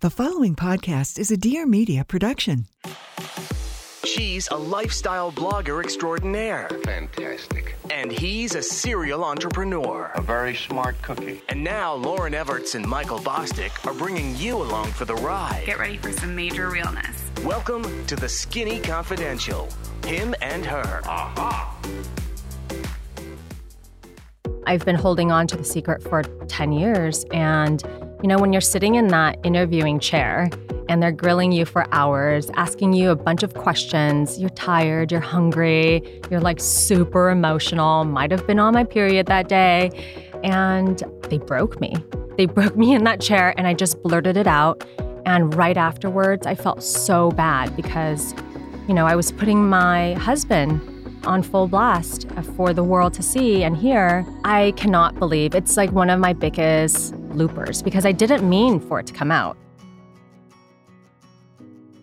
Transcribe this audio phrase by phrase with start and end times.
[0.00, 2.66] The following podcast is a Dear Media production.
[4.04, 7.74] She's a lifestyle blogger extraordinaire, Fantastic.
[7.90, 10.12] and he's a serial entrepreneur.
[10.14, 11.42] A very smart cookie.
[11.48, 15.64] And now Lauryn Evarts and Michael Bosstick are bringing you along for the ride.
[15.66, 17.20] Get ready for some major realness.
[17.42, 19.68] Welcome to the Skinny Confidential.
[20.06, 21.00] Him and her.
[21.06, 21.74] Aha.
[24.64, 27.24] I've been holding on to the secret for 10 years.
[27.32, 27.82] And,
[28.22, 30.50] you know, when you're sitting in that interviewing chair
[30.88, 35.20] and they're grilling you for hours, asking you a bunch of questions, you're tired, you're
[35.20, 39.90] hungry, you're like super emotional, might have been on my period that day.
[40.42, 41.94] And they broke me.
[42.36, 44.84] They broke me in that chair and I just blurted it out.
[45.24, 48.34] And right afterwards, I felt so bad because,
[48.88, 50.80] you know, I was putting my husband
[51.28, 54.26] on full blast for the world to see and hear.
[54.44, 58.98] I cannot believe it's like one of my biggest loopers because I didn't mean for
[58.98, 59.56] it to come out.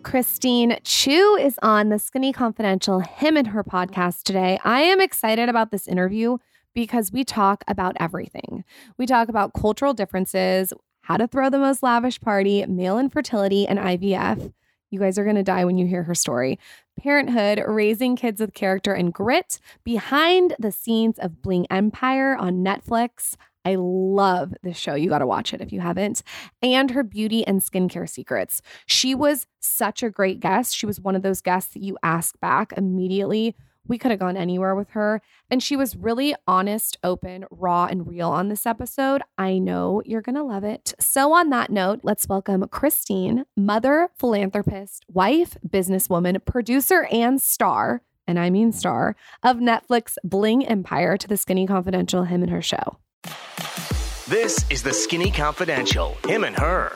[0.04, 4.56] Christine Chiu is on the Skinny Confidential Him and Her podcast today.
[4.62, 6.38] I am excited about this interview
[6.74, 8.64] because we talk about everything.
[8.98, 13.80] We talk about cultural differences, how to throw the most lavish party, male infertility, and
[13.80, 14.52] IVF.
[14.90, 16.60] You guys are going to die when you hear her story.
[16.98, 23.36] Parenthood, raising kids with character and grit, behind the scenes of Bling Empire on Netflix.
[23.66, 24.94] I love this show.
[24.94, 26.22] You got to watch it if you haven't.
[26.62, 28.62] And her beauty and skincare secrets.
[28.86, 30.74] She was such a great guest.
[30.74, 33.56] She was one of those guests that you ask back immediately.
[33.88, 35.22] We could have gone anywhere with her.
[35.50, 39.22] And she was really honest, open, raw, and real on this episode.
[39.38, 40.94] I know you're going to love it.
[40.98, 48.38] So, on that note, let's welcome Christine, mother, philanthropist, wife, businesswoman, producer, and star, and
[48.38, 52.98] I mean star, of Netflix Bling Empire to the Skinny Confidential Him and Her show.
[54.28, 56.16] This is the Skinny Confidential.
[56.26, 56.92] Him and her.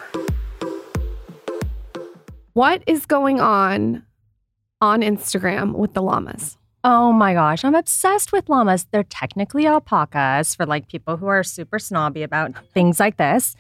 [2.55, 4.05] What is going on
[4.81, 6.59] on Instagram with the llamas?
[6.83, 8.87] Oh my gosh, I'm obsessed with llamas.
[8.91, 13.55] They're technically alpacas for like people who are super snobby about things like this.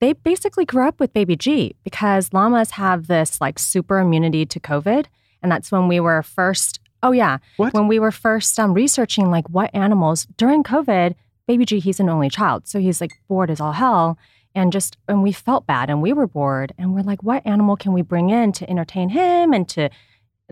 [0.00, 4.58] They basically grew up with baby G because llamas have this like super immunity to
[4.58, 5.06] COVID.
[5.42, 7.74] And that's when we were first, oh yeah, What?
[7.74, 11.14] when we were first um, researching like what animals during COVID,
[11.46, 12.66] baby G, he's an only child.
[12.66, 14.18] So he's like bored as all hell.
[14.54, 16.72] And just, and we felt bad and we were bored.
[16.78, 19.88] And we're like, what animal can we bring in to entertain him and to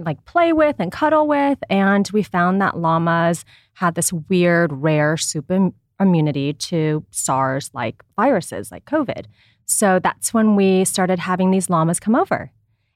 [0.05, 1.59] like play with and cuddle with.
[1.69, 3.45] And we found that llamas
[3.75, 9.27] had this weird, rare super immunity to SARS like viruses like COVID.
[9.67, 12.51] So that's when we started having these llamas come over.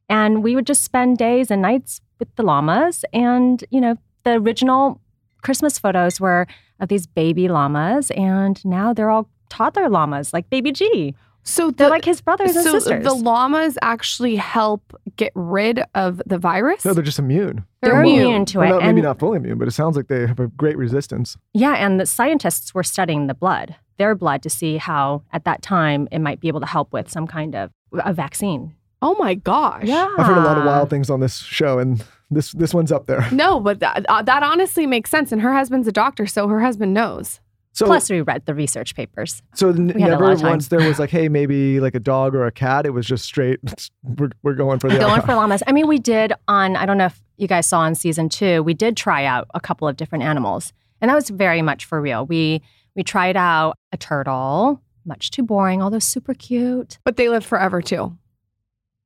[0.09, 3.05] And we would just spend days and nights with the llamas.
[3.13, 5.01] And, you know, the original
[5.43, 6.47] Christmas photos were
[6.81, 8.11] of these baby llamas.
[8.13, 11.15] And now they're all toddler llamas, like baby G.
[11.47, 13.05] So They're like his brothers and so sisters.
[13.05, 16.85] the llamas actually help get rid of the virus.
[16.85, 17.65] No, they're just immune.
[17.83, 18.21] They're immune.
[18.27, 18.71] immune to Well, it.
[18.73, 21.37] not, and maybe not fully immune, but it sounds like they have a great resistance.
[21.53, 25.61] Yeah, and the scientists were studying the blood, their blood, to see how at that
[25.61, 28.75] time it might be able to help with some kind of a vaccine.
[29.03, 29.85] oh my gosh.
[29.85, 32.91] Yeah, I've heard a lot of wild things on this show, and this this one's
[32.91, 33.29] up there.
[33.31, 35.31] No, but that, uh, that honestly makes sense.
[35.31, 37.39] And her husband's a doctor, so her husband knows.
[37.75, 39.43] So, Plus, we read the research papers.
[39.55, 40.51] so n- we had a never lot of time.
[40.51, 42.87] once there was like, hey, maybe like a dog or a cat.
[42.87, 43.59] It was just straight.
[44.05, 45.61] We're, we're going for the Going for llamas.
[45.67, 46.77] I mean, we did on.
[46.77, 48.63] I don't know if you guys saw on season two.
[48.63, 52.01] We did try out a couple of different animals, and that was very much for
[52.01, 52.25] real.
[52.27, 52.63] We
[52.95, 54.81] we tried out a turtle.
[55.05, 56.99] Much too boring, although super cute.
[57.05, 58.17] But they live forever too.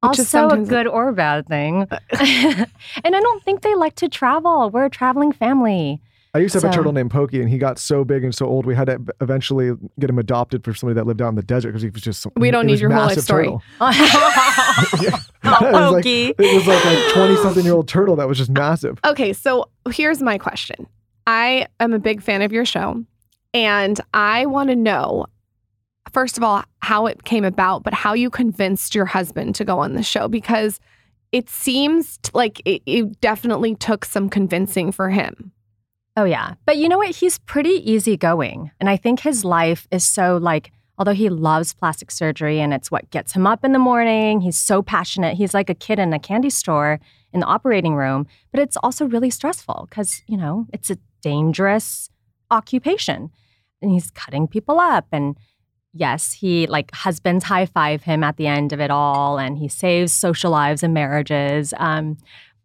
[0.03, 1.89] Which also a good or bad thing.
[2.21, 2.67] and
[3.17, 4.71] I don't think they like to travel.
[4.71, 6.01] We're a traveling family.
[6.35, 8.47] I used to have a turtle named Pokey, and he got so big and so
[8.47, 11.43] old, we had to eventually get him adopted for somebody that lived out in the
[11.43, 12.27] desert because he was just.
[12.37, 13.45] We don't need your whole life story.
[13.47, 13.63] turtle.
[13.81, 16.35] oh, It was like- Pokey.
[16.39, 18.99] It was like a twenty-something-year-old turtle that was just massive.
[19.05, 20.87] Okay, so here's my question.
[21.27, 23.05] I am a big fan of your show,
[23.55, 25.27] and I want to know,
[26.13, 29.79] first of all, how it came about, but how you convinced your husband to go
[29.79, 30.79] on the show because
[31.33, 35.53] it seems like it, it definitely took some convincing for him.
[36.19, 36.55] Oh, yeah.
[36.67, 37.15] But you know what?
[37.15, 38.73] He's pretty easygoing.
[38.81, 42.91] And I think his life is so like, although he loves plastic surgery and it's
[42.91, 45.37] what gets him up in the morning, he's so passionate.
[45.37, 46.99] He's like a kid in a candy store
[47.33, 52.11] in the operating room, but it's also really stressful because, you know, it's a dangerous
[52.51, 53.31] occupation.
[53.81, 55.07] And he's cutting people up.
[55.13, 55.37] And
[55.93, 59.69] yes, he like husbands high five him at the end of it all and he
[59.69, 61.73] saves social lives and marriages.
[61.77, 62.17] Um,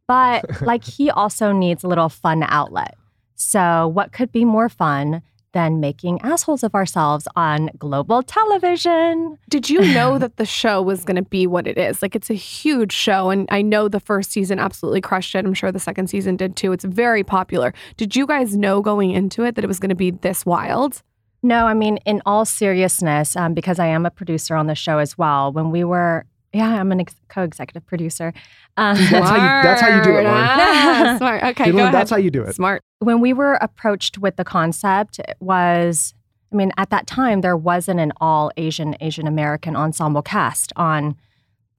[0.08, 2.96] but like he also needs a little fun outlet.
[3.36, 5.22] So, what could be more fun
[5.54, 9.38] than making assholes of ourselves on global television.
[9.50, 12.02] Did you know that the show was going to be what it is?
[12.02, 13.30] Like, it's a huge show.
[13.30, 15.46] And I know the first season absolutely crushed it.
[15.46, 16.74] I'm sure the second season did too.
[16.74, 17.74] It's very popular.
[17.98, 21.02] Did you guys know going into it that it was going to be this wild?
[21.44, 24.98] No, I mean, in all seriousness, um, because I am a producer on the show
[24.98, 28.34] as well, when we were, yeah, I'm an ex- co executive producer.
[28.78, 30.48] Um, That's how you- that's how you do it, Lauryn.
[30.56, 31.44] Ah, smart.
[31.44, 31.94] Okay, Caitlin, go ahead.
[31.94, 32.54] that's how you do it.
[32.56, 32.82] Smart.
[33.00, 36.14] when we were approached with the concept, it was,
[36.52, 41.16] I mean, at that time, there wasn't an all Asian, Asian American ensemble cast on,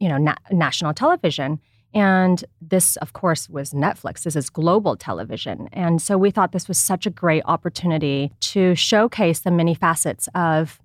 [0.00, 1.60] you know, na- national television.
[1.94, 4.24] And this, of course, was Netflix.
[4.24, 5.68] This is global television.
[5.72, 10.28] And so we thought this was such a great opportunity to showcase the many facets
[10.34, 10.80] of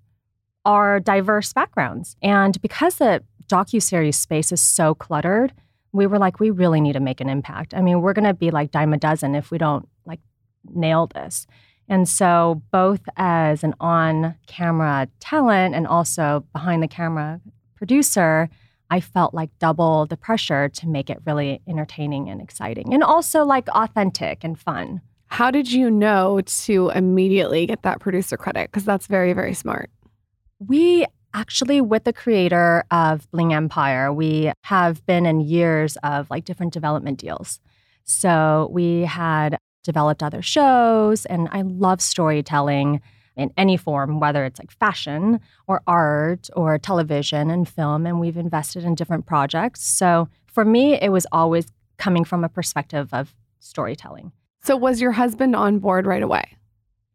[0.66, 2.16] our diverse backgrounds.
[2.22, 5.54] And because the docuseries space is so cluttered,
[5.92, 7.74] we were like, we really need to make an impact.
[7.74, 10.20] I mean, we're going to be like dime a dozen if we don't like
[10.74, 11.48] nail this.
[11.88, 17.42] And so, both as an on camera talent and also behind the camera
[17.76, 18.48] producer,
[18.92, 23.44] I felt like double the pressure to make it really entertaining and exciting and also
[23.44, 25.02] like authentic and fun.
[25.28, 28.72] How did you know to immediately get that producer credit?
[28.72, 29.90] Because that's very, very smart.
[30.60, 36.46] We actually, with the creator of Bling Empire, we have been in years of like
[36.46, 37.60] different development deals.
[38.04, 43.02] So we had developed other shows, and I love storytelling
[43.36, 48.06] in any form, whether it's like fashion or art or television and film.
[48.06, 49.82] And we've invested in different projects.
[49.82, 54.32] So for me, it was always coming from a perspective of storytelling.
[54.62, 56.44] So, was your husband on board right away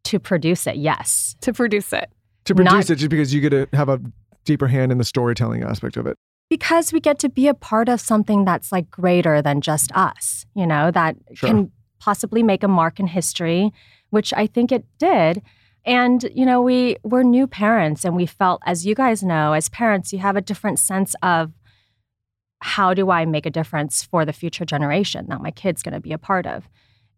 [0.05, 1.37] To produce it, yes.
[1.43, 2.10] to produce it?
[2.46, 4.00] To produce Not- it, just because you get to have a
[4.44, 6.17] deeper hand in the storytelling aspect of it.
[6.50, 10.44] because we get to be a part of something that's like greater than just us,
[10.55, 11.49] you know, that Sure.
[11.49, 13.73] can possibly make a mark in history,
[14.11, 15.41] which I think it did.
[15.87, 19.69] And you know, we we're new parents and we felt as you guys know, as
[19.70, 21.52] parents, you have a different sense of
[22.61, 26.00] how do I make a difference for the future generation that my kid's going to
[26.00, 26.69] be a part of.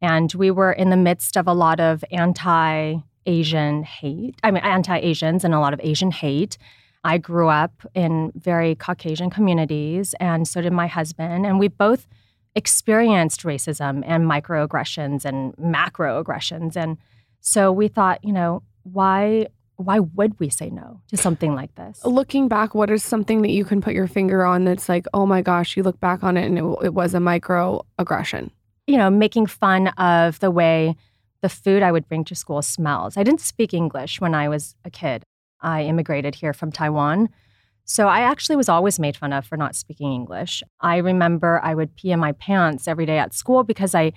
[0.01, 2.97] And we were in the midst of a lot of anti
[3.27, 4.37] Asian hate.
[4.43, 6.59] I mean, anti Asians and a lot of Asian hate.
[7.05, 11.47] I grew up in very Caucasian communities, and so did my husband.
[11.47, 12.07] And we both
[12.57, 16.75] experienced racism and microaggressions and macroaggressions.
[16.75, 16.97] And
[17.41, 19.47] so we thought, you know, why
[19.77, 22.03] why would we say no to something like this?
[22.03, 25.27] Looking back, what is something that you can put your finger on that's like, oh
[25.27, 28.51] my gosh, you look back on it and it, it was a microaggression?
[28.87, 30.97] you know, making fun of the way
[31.43, 33.17] the food I would bring to school smells.
[33.17, 35.23] I didn't speak English when I was a kid.
[35.61, 37.29] I immigrated here from Taiwan.
[37.85, 40.63] So I actually was always made fun of for not speaking English.
[40.81, 44.13] I remember I would pee in my pants every day at school because I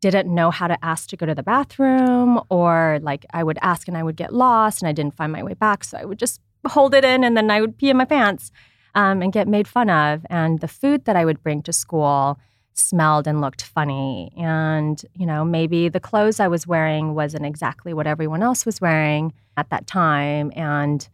[0.00, 3.86] didn't know how to ask to go to the bathroom, or like I would ask
[3.86, 5.84] and I would get lost and I didn't find my way back.
[5.84, 8.50] So I would just hold it in and then I would pee in my pants
[8.94, 10.26] um, and get made fun of.
[10.28, 12.38] And the food that I would bring to school
[12.74, 14.32] smelled and looked funny.
[14.36, 18.80] And, you know, maybe the clothes I was wearing wasn't exactly what everyone else was
[18.80, 20.52] wearing at that time.
[20.54, 21.08] And,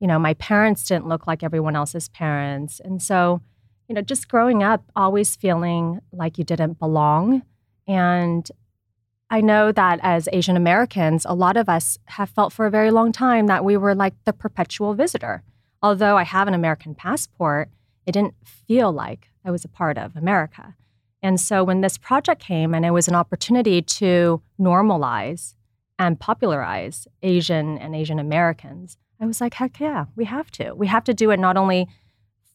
[0.00, 2.80] you know, my parents didn't look like everyone else's parents.
[2.80, 3.40] And so,
[3.88, 7.42] you know, just growing up, always feeling like you didn't belong.
[7.86, 8.50] And
[9.30, 12.90] I know that as Asian Americans, a lot of us have felt for a very
[12.90, 15.42] long time that we were like the perpetual visitor.
[15.82, 17.68] Although I have an American passport,
[18.06, 20.76] it didn't feel like I was a part of America.
[21.24, 25.54] And so when this project came and it was an opportunity to normalize
[25.98, 30.74] and popularize Asian and Asian Americans, I was like, heck yeah, we have to.
[30.74, 31.88] We have to do it not only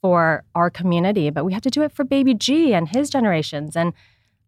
[0.02, 3.76] for our community, but we have to do it for Baby G and his generations.
[3.76, 3.92] And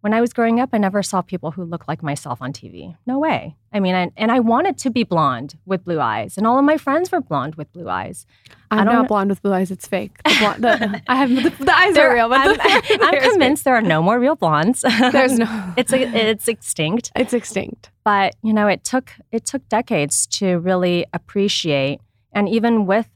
[0.02, 2.96] when I was growing up, I never saw people who looked like myself on TV.
[3.06, 3.56] No way.
[3.72, 6.66] I mean, I, and I wanted to be blonde with blue eyes, and all of
[6.66, 8.26] my friends were blonde with blue eyes.
[8.72, 9.70] I I'm don't not blonde with blue eyes.
[9.70, 10.18] It's fake.
[10.24, 12.62] The blonde, the, I have the, the eyes are real, but I'm, the
[13.04, 13.32] I'm is fake.
[13.32, 14.82] convinced there are no more real blondes.
[14.82, 15.74] There's no.
[15.78, 17.12] it's it's extinct.
[17.16, 17.92] It's extinct.
[18.04, 22.02] But you know, it took it took decades to really appreciate,
[22.34, 23.08] and even with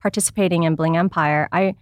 [0.00, 1.74] participating in Bling Empire, I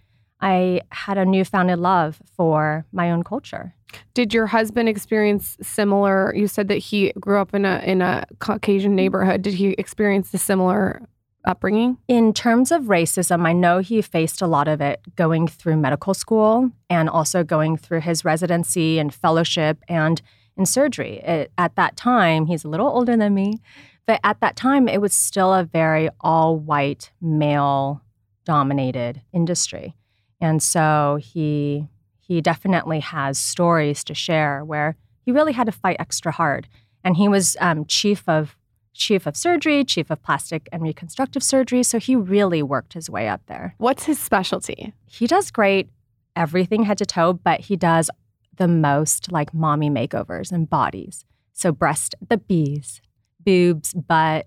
[0.44, 3.74] I had a newfounded love for my own culture.
[4.12, 6.34] Did your husband experience similar?
[6.34, 8.96] You said that he grew up in a in a Caucasian mm-hmm.
[8.96, 9.40] neighborhood.
[9.40, 11.08] Did he experience the similar
[11.46, 11.96] upbringing?
[12.08, 16.12] In terms of racism, I know he faced a lot of it going through medical
[16.12, 20.20] school and also going through his residency and fellowship and
[20.58, 21.20] in surgery.
[21.20, 23.60] It, at that time, he's a little older than me,
[24.06, 28.02] but at that time, it was still a very all white, male
[28.44, 29.94] dominated industry.
[30.40, 31.88] And so he
[32.20, 36.68] he definitely has stories to share where he really had to fight extra hard.
[37.02, 38.56] And he was um, chief of
[38.94, 41.82] chief of surgery, chief of plastic and reconstructive surgery.
[41.82, 43.74] So he really worked his way up there.
[43.78, 44.94] What's his specialty?
[45.06, 45.90] He does great
[46.36, 48.10] everything head to toe, but he does
[48.56, 51.24] the most like mommy makeovers and bodies.
[51.52, 53.00] So breast, the B's,
[53.44, 54.46] boobs, butt.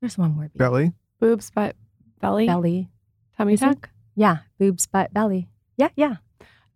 [0.00, 0.58] There's one more B.
[0.58, 0.92] Belly.
[1.20, 1.76] Boobs, butt,
[2.20, 2.88] belly, Belly.
[3.36, 3.90] tummy Is tuck.
[4.14, 5.48] Yeah, boobs, butt, belly.
[5.76, 6.16] Yeah, yeah.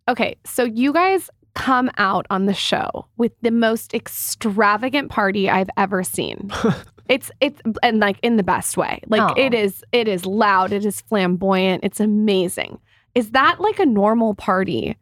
[0.09, 5.69] Okay, so you guys come out on the show with the most extravagant party I've
[5.77, 6.51] ever seen.
[7.09, 9.01] it's it's and like in the best way.
[9.07, 9.33] Like Oh.
[9.35, 12.79] it is it is loud, it is flamboyant, it's amazing.
[13.15, 14.97] Is that like a normal party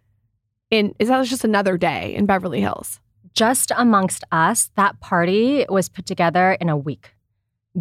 [0.72, 3.00] in is that just another day in Beverly Hills?
[3.34, 7.14] just amongst us, that party was put together in a week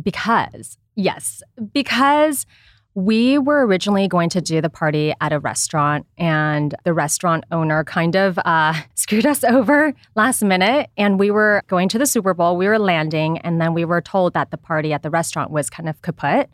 [0.02, 1.42] because, yes,
[1.72, 2.44] because
[2.94, 7.82] we were originally going to do the party at a restaurant, and the restaurant owner
[7.84, 10.90] kind of uh, screwed us over last minute.
[10.96, 14.00] And we were going to the Super Bowl, we were landing, and then we were
[14.00, 16.48] told that the party at the restaurant was kind of kaput.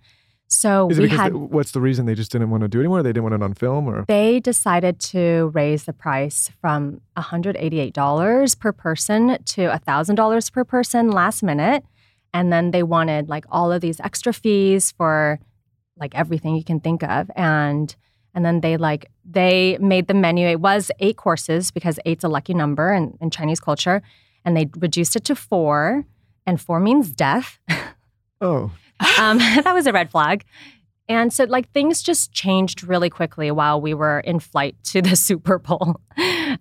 [0.52, 1.32] So Is it we had.
[1.32, 3.04] they- what's the reason they just didn't want to do it anymore?
[3.04, 8.59] They didn't want it on film, or They decided to raise the price from $188
[8.59, 11.85] per person to $1,000 per person last minute.
[12.32, 15.38] And then they wanted like all of these extra fees for
[16.00, 17.30] like everything you can think of.
[17.37, 17.95] And
[18.35, 20.47] and then they like they made the menu.
[20.47, 24.02] It was eight courses because eight's a lucky number in, in Chinese culture.
[24.45, 26.04] And they reduced it to four.
[26.47, 27.59] And four means death.
[28.40, 28.73] oh,
[29.19, 30.45] um, that was a red flag.
[31.09, 35.16] And so, like, things just changed really quickly while we were in flight to the
[35.28, 36.00] Super Bowl.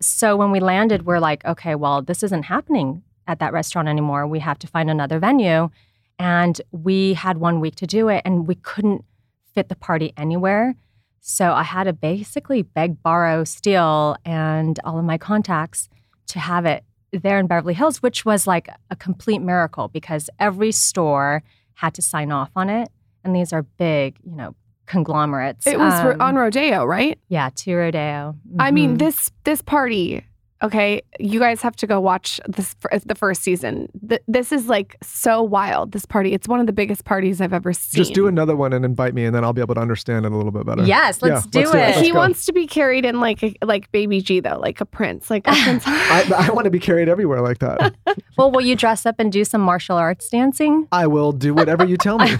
[0.01, 4.25] so, when we landed, we're like, okay, well, this isn't happening at that restaurant anymore.
[4.25, 5.69] We have to find another venue.
[6.17, 9.05] And we had one week to do it, and we couldn't
[9.53, 10.75] fit the party anywhere.
[11.21, 15.89] So, I had to basically beg, borrow, steal, and all of my contacts
[16.27, 20.71] to have it there in Beverly Hills, which was like a complete miracle because every
[20.71, 22.89] store had to sign off on it.
[23.23, 25.67] And these are big, you know, conglomerates.
[25.67, 27.19] It was Um, on Rodeo, right?
[27.27, 28.35] Yeah, to Rodeo.
[28.59, 28.99] I mean, Mhm.
[28.99, 30.23] this this party.
[30.61, 32.75] Okay, you guys have to go watch this
[33.05, 33.87] the first season.
[34.09, 35.93] Th- this is like so wild.
[35.93, 36.33] This party.
[36.33, 37.97] It's one of the biggest parties I've ever seen.
[37.97, 40.33] just do another one and invite me, and then I'll be able to understand it
[40.33, 40.83] a little bit better.
[40.83, 41.81] Yes, let's Yeah, do let's do it.
[41.81, 41.85] it.
[41.95, 42.17] Let's he go.
[42.17, 45.47] wants to be carried in like a, like baby G though, like a prince, like
[45.47, 45.83] a prince.
[45.87, 47.95] I, I want to be carried everywhere like that.
[48.37, 50.87] well, will you dress up and do some martial arts dancing?
[50.91, 52.35] I will do whatever you tell me.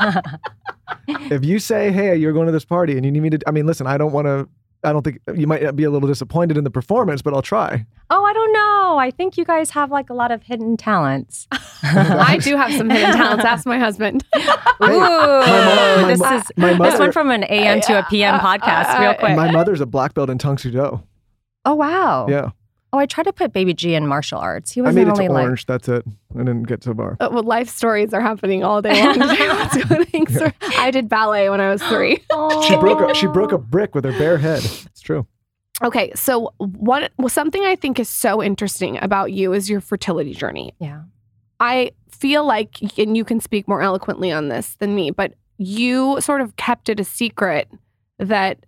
[1.07, 3.51] if you say, "Hey, you're going to this party," and you need me to, I
[3.51, 4.49] mean, listen, I don't want to.
[4.83, 7.41] I don't think uh, you might be a little disappointed in the performance, but I'll
[7.41, 7.85] try.
[8.09, 8.97] Oh, I don't know.
[8.97, 11.47] I think you guys have like a lot of hidden talents.
[11.83, 13.43] I do have some hidden talents.
[13.45, 14.23] Ask my husband.
[14.37, 14.41] Ooh,
[14.81, 18.99] my this mo- is my this mother- went from an AM to a PM podcast
[18.99, 19.35] real quick.
[19.35, 21.03] My mother's a black belt in Tang Soo Do.
[21.65, 22.27] oh wow.
[22.29, 22.51] Yeah,
[22.91, 24.71] Oh, I tried to put Baby G in martial arts.
[24.71, 25.65] He I wasn't made it only to like orange.
[25.67, 26.03] That's it.
[26.33, 27.17] I didn't get so far.
[27.19, 29.13] Uh, well, life stories are happening all day long.
[29.13, 29.47] today.
[29.49, 30.53] What's going on?
[30.77, 32.23] I did ballet when I was three.
[32.67, 34.63] She broke a she broke a brick with her bare head.
[34.63, 35.27] It's true.
[35.83, 37.11] Okay, so what?
[37.17, 40.73] Well, something I think is so interesting about you is your fertility journey.
[40.79, 41.03] Yeah.
[41.59, 46.19] I feel like, and you can speak more eloquently on this than me, but you
[46.21, 47.69] sort of kept it a secret
[48.17, 48.65] that,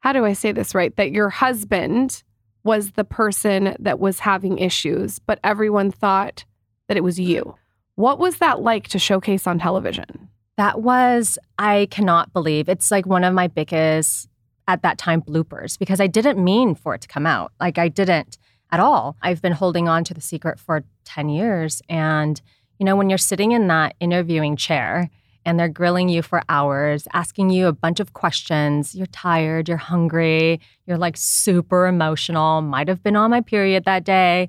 [0.00, 0.94] how do I say this right?
[0.96, 2.22] That your husband
[2.64, 6.44] was the person that was having issues, but everyone thought
[6.88, 7.54] that it was you.
[7.94, 10.28] What was that like to showcase on television?
[10.56, 12.68] That was, I cannot believe.
[12.68, 14.28] It's like one of my biggest,
[14.68, 17.52] at that time, bloopers because I didn't mean for it to come out.
[17.60, 18.38] Like, I didn't
[18.70, 19.16] at all.
[19.20, 21.82] I've been holding on to the secret for 10 years.
[21.88, 22.40] And,
[22.78, 25.10] you know, when you're sitting in that interviewing chair
[25.44, 29.78] and they're grilling you for hours, asking you a bunch of questions, you're tired, you're
[29.78, 34.46] hungry, you're like super emotional, might have been on my period that day.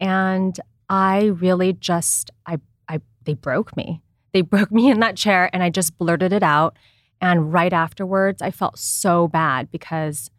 [0.00, 5.50] And I really just, I, I, they broke me they broke me in that chair
[5.52, 6.76] and I just blurted it out.
[7.20, 10.30] And right afterwards, I felt so bad because,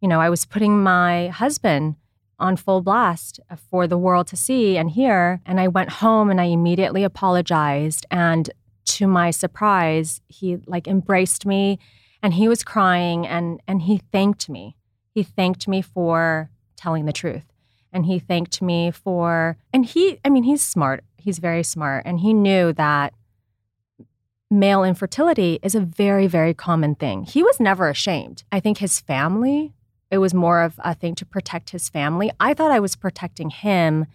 [0.00, 1.96] you know, I was putting my husband
[2.38, 5.40] on full blast for the world to see and hear.
[5.44, 8.06] And I went home and I immediately apologized.
[8.12, 8.48] And
[8.98, 11.78] to my surprise, he like embraced me
[12.20, 14.76] and he was crying and and he thanked me.
[15.14, 17.44] He thanked me for telling the truth.
[17.92, 21.04] And he thanked me for and he I mean he's smart.
[21.16, 23.14] He's very smart and he knew that
[24.50, 27.22] male infertility is a very, very common thing.
[27.22, 28.42] He was never ashamed.
[28.50, 29.74] I think his family,
[30.10, 32.32] it was more of a thing to protect his family.
[32.40, 34.06] I thought I was protecting him.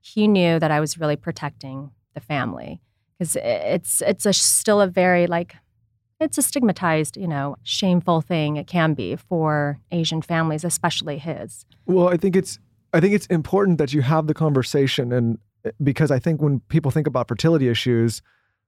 [0.00, 2.80] He knew that I was really protecting the family
[3.22, 5.56] because it's it's a, still a very like
[6.20, 11.66] it's a stigmatized, you know, shameful thing it can be for Asian families, especially his.
[11.86, 12.58] Well, I think it's
[12.92, 16.60] I think it's important that you have the conversation and eh, because I think when
[16.68, 18.22] people think about fertility issues,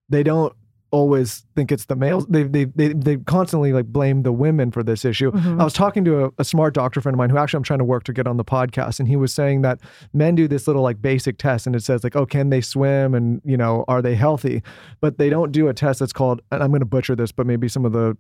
[0.09, 0.55] they don't
[0.99, 2.25] always think it's the males.
[2.27, 5.31] They they they, they constantly like blame the women for this issue.
[5.33, 5.61] Mhm.
[5.61, 7.81] I was talking to a, a smart doctor friend of mine who actually I'm trying
[7.81, 9.81] to work to get on the podcast, and he was saying that
[10.13, 13.15] men do this little like basic test, and it says like, oh, can they swim,
[13.15, 14.63] and you know, are they healthy?
[15.01, 17.47] But they don't do a test that's called, and I'm going to butcher this, but
[17.47, 18.17] maybe some of the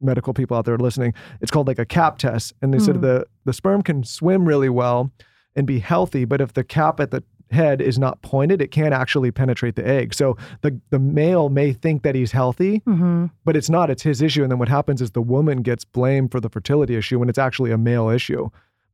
[0.00, 3.00] medical people out there listening, it's called like a cap test, and they said Mm.
[3.02, 5.10] the the sperm can swim really well
[5.54, 8.92] and be healthy, but if the cap at the head is not pointed, it can't
[8.92, 10.14] actually penetrate the egg.
[10.14, 13.30] So the the male may think that he's healthy, Mhm.
[13.44, 13.88] but it's not.
[13.90, 14.42] It's his issue.
[14.42, 17.38] And then what happens is the woman gets blamed for the fertility issue when it's
[17.38, 18.48] actually a male issue.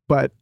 [0.09, 0.33] But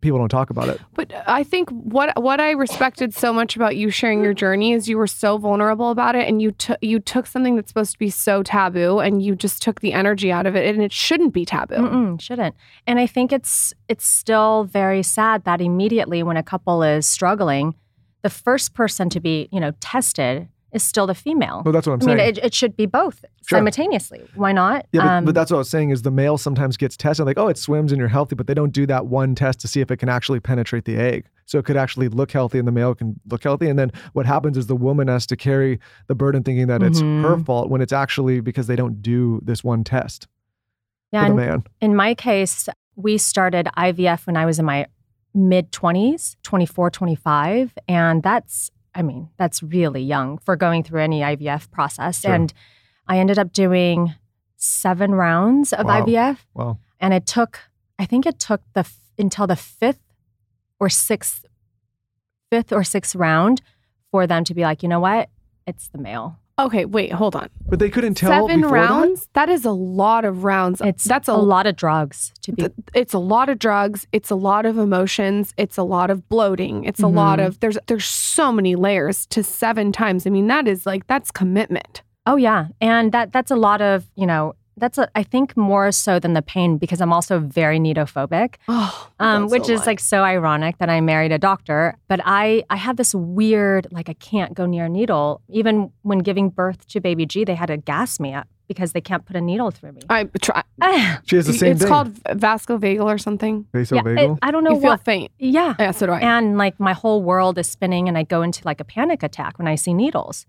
[0.00, 0.80] people don't talk about it.
[0.94, 4.88] But I think what what I respected so much about you sharing your journey is
[4.88, 7.98] you were so vulnerable about it, and you took you took something that's supposed to
[7.98, 11.32] be so taboo, and you just took the energy out of it, and it shouldn't
[11.32, 11.76] be taboo.
[11.76, 12.54] Mm-mm, shouldn't.
[12.86, 17.74] And I think it's it's still very sad that immediately when a couple is struggling,
[18.22, 21.62] the first person to be you know tested is still the female.
[21.64, 22.16] Well, that's what I'm I saying.
[22.18, 23.58] mean, it, it should be both Sure.
[23.58, 24.22] simultaneously.
[24.36, 24.86] Why not?
[24.92, 27.26] yeah, but, Um, but that's what I was saying is the male sometimes gets tested
[27.26, 29.68] like, oh, it swims and you're healthy, but they don't do that one test to
[29.68, 31.26] see if it can actually penetrate the egg.
[31.44, 33.68] So it could actually look healthy and the male can look healthy.
[33.68, 37.02] And then what happens is the woman has to carry the burden thinking that it's
[37.02, 37.22] Mhm.
[37.22, 40.28] her fault when it's actually because they don't do this one test
[41.12, 41.64] yeah, for the and man.
[41.80, 44.86] in my case, we started IVF when I was in my
[45.34, 47.72] mid 20s, 24, 25.
[47.88, 52.20] And that's, I mean, that's really young for going through any IVF process.
[52.22, 52.34] Sure.
[52.34, 52.52] And
[53.06, 54.14] I ended up doing
[54.56, 56.04] seven rounds of Wow.
[56.04, 56.38] IVF.
[56.54, 56.78] Wow.
[57.00, 57.60] And it took,
[57.98, 60.00] I think it took the until the fifth
[60.80, 61.44] or sixth,
[62.50, 63.62] fifth or sixth round
[64.10, 65.28] for them to be like, you know what?
[65.66, 66.38] It's the male.
[66.62, 67.48] Okay, wait, hold on.
[67.68, 68.90] But they couldn't tell Seven before that?
[68.90, 69.28] rounds?
[69.34, 70.80] That is a lot of rounds.
[70.80, 72.62] It's that's a, lot of drugs to be.
[72.62, 76.28] th- it's a lot of drugs it's a lot of emotions it's a lot of
[76.28, 77.46] bloating it's a lot Mhm.
[77.46, 81.30] of there's there's so many layers to seven times i mean that is like that's
[81.30, 85.56] commitment Oh yeah, and that that's a lot of you know that's a, I think
[85.56, 90.00] more so than the pain because I'm also very nedophobic, oh um, which is like
[90.00, 91.96] so ironic that I married a doctor.
[92.08, 95.40] But I I have this weird like I can't go near a needle.
[95.48, 99.00] Even when giving birth to baby G, they had to gas me up because they
[99.00, 100.00] can't put a needle through me.
[100.08, 100.62] i try
[101.26, 101.88] She has the same it's thing.
[101.88, 104.32] called vasovagal or something yeah, vasovagal.
[104.34, 105.04] it- I don't know you feel what.
[105.04, 108.22] faint Yeah, yeah so do i and like my whole world is spinning, and I
[108.22, 110.46] go into like a panic attack when I see needles.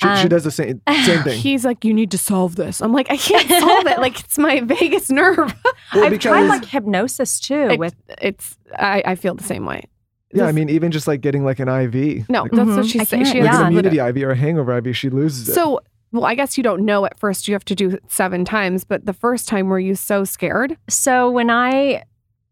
[0.00, 1.38] She, she um, does the same same thing.
[1.40, 4.38] he's like you need to solve this i'm like i can't solve it like it's
[4.38, 5.54] my vagus nerve
[5.94, 9.84] Well, I've tried like hypnosis too It- with it's I, I feel the same way
[10.30, 12.90] yeah, I mean, even just like getting like an IV, no like, that's what Mhm.
[12.92, 13.80] she I said she like has an yeah.
[13.80, 15.54] to split immunity IV or a hangover IV, she loses it.
[15.54, 15.80] So,
[16.12, 17.48] well, I guess you don't know at first.
[17.48, 18.84] You have to do it seven times.
[18.84, 20.76] But the first time, were you so scared?
[20.86, 22.02] So when I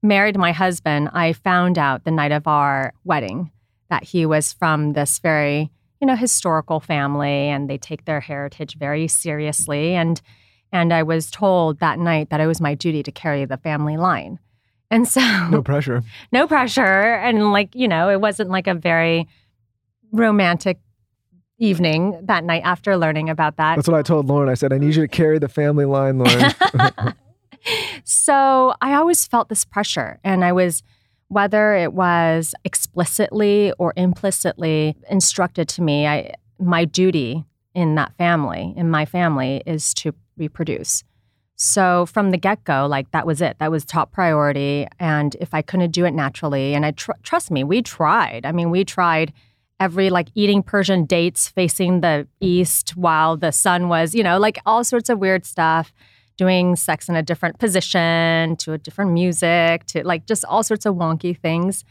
[0.02, 3.50] married my husband, I found out the night of our wedding
[3.90, 8.76] that he was from this very, you know, historical family and they take their heritage
[8.76, 10.20] very seriously and
[10.72, 13.96] and I was told that night that it was my duty to carry the family
[13.96, 14.38] line.
[14.90, 16.02] And so no pressure.
[16.32, 19.28] no pressure and like, you know, it wasn't like a very
[20.12, 20.78] romantic
[21.58, 23.76] evening that night after learning about that.
[23.76, 24.48] That's what I told Lauryn.
[24.48, 27.14] I said, I need you to carry the family line, Lauryn.
[28.04, 30.82] so I always felt this pressure, and I was,
[31.28, 38.72] whether it was explicitly or implicitly instructed to me, I my duty in that family,
[38.76, 41.04] in my family, is to reproduce.
[41.56, 43.56] So from the get go, like that was it.
[43.58, 44.86] That was top priority.
[44.98, 48.44] And if I couldn't do it naturally, and I tr- trust me, we tried.
[48.44, 49.32] I mean, we tried
[49.80, 54.58] every like eating Persian dates facing the east while the sun was, you know, like
[54.66, 55.92] all sorts of weird stuff
[56.36, 60.86] doing sex in a different position to a different music to like just all sorts
[60.86, 61.84] of wonky things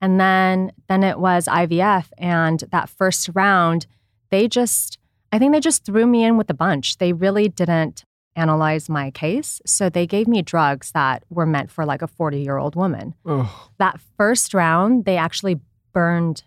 [0.00, 3.86] and then then it was IVF and that first round
[4.30, 4.98] they just
[5.32, 8.04] I think they just threw me in with a bunch they really didn't
[8.36, 12.40] analyze my case so they gave me drugs that were meant for like a 40
[12.40, 15.60] year old woman oh, that first round, they actually
[15.92, 16.42] burned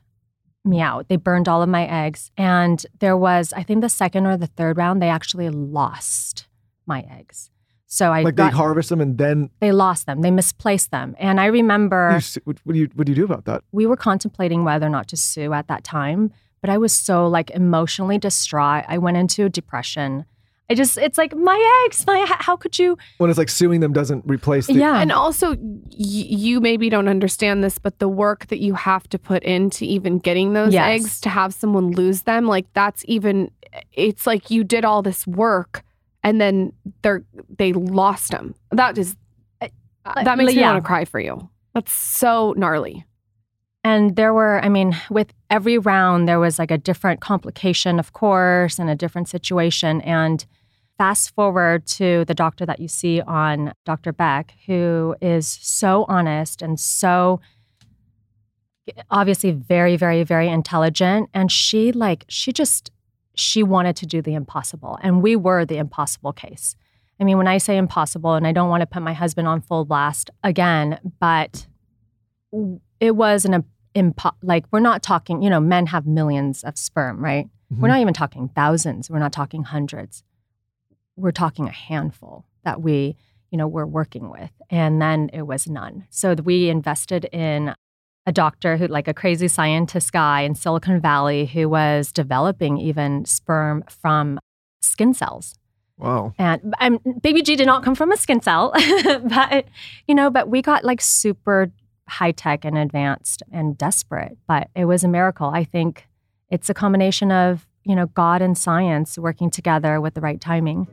[0.68, 1.08] me out.
[1.08, 2.30] They burned all of my eggs.
[2.38, 6.48] And there was, I think the second or the third round, they actually lost
[6.88, 7.50] my eggs.
[7.89, 10.21] So I like got, they harvest them and then they lost them.
[10.21, 11.15] They misplaced them.
[11.19, 13.63] And I remember you, what, what do you what do you do about that?
[13.71, 17.28] we were contemplating whether or not to sue at that time, but I was so
[17.28, 18.84] like emotionally distraught.
[18.89, 20.26] I went into depression.
[20.69, 22.97] I just, it's like my eggs, my, how could you?
[23.19, 25.00] When it's like suing them doesn't replace the Yeah.
[25.00, 25.56] And also, y-
[25.95, 30.19] you maybe don't understand this, but the work that you have to put into even
[30.19, 30.86] getting those Yes.
[31.02, 33.50] eggs to have someone lose them, like that's even,
[33.93, 35.84] it's like you did all this work
[36.28, 37.24] and then they're,
[37.58, 38.54] they lost them.
[38.72, 39.16] That is,
[39.62, 40.74] that makes me yeah.
[40.74, 41.50] want to cry for you.
[41.74, 43.06] That's so gnarly.
[43.86, 48.12] And there were, I mean, with every round, there was like a different complication, of
[48.12, 50.02] course, and a different situation.
[50.02, 50.46] And
[50.98, 54.12] fast forward to the doctor that you see on Dr.
[54.12, 57.40] Beck, who is so honest and so
[59.10, 61.30] obviously very, very, very intelligent.
[61.34, 62.92] And she, like, she just,
[63.38, 64.97] she wanted to do the impossible.
[65.02, 66.76] And we were the impossible case.
[67.19, 69.62] I mean, when I say impossible, and I don't want to put my husband on
[69.62, 71.67] full blast again, but
[73.00, 73.63] it was an
[73.95, 77.45] impo- like we're not talking, you know, men have millions of sperm, right?
[77.45, 77.82] Mm-hmm.
[77.82, 79.10] We're not even talking thousands.
[79.10, 80.23] We're not talking hundreds.
[81.15, 83.15] We're talking a handful that we,
[83.50, 84.52] you know, we're working with.
[84.69, 86.06] And then it was none.
[86.10, 87.73] So we invested in
[88.28, 93.24] a doctor who, like a crazy scientist guy in Silicon Valley, who was developing even
[93.26, 94.38] sperm from
[94.82, 95.56] skin cells.
[95.98, 96.34] Wow.
[96.38, 98.72] And um, baby G did not come from a skin cell,
[99.24, 99.66] but
[100.08, 101.72] you know, but we got like super
[102.08, 104.38] high tech and advanced and desperate.
[104.46, 105.48] But it was a miracle.
[105.48, 106.06] I think
[106.50, 110.88] it's a combination of you know God and science working together with the right timing.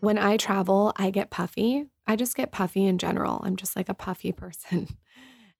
[0.00, 1.86] When I travel, I get puffy.
[2.06, 3.40] I just get puffy in general.
[3.44, 4.88] I'm just like a puffy person.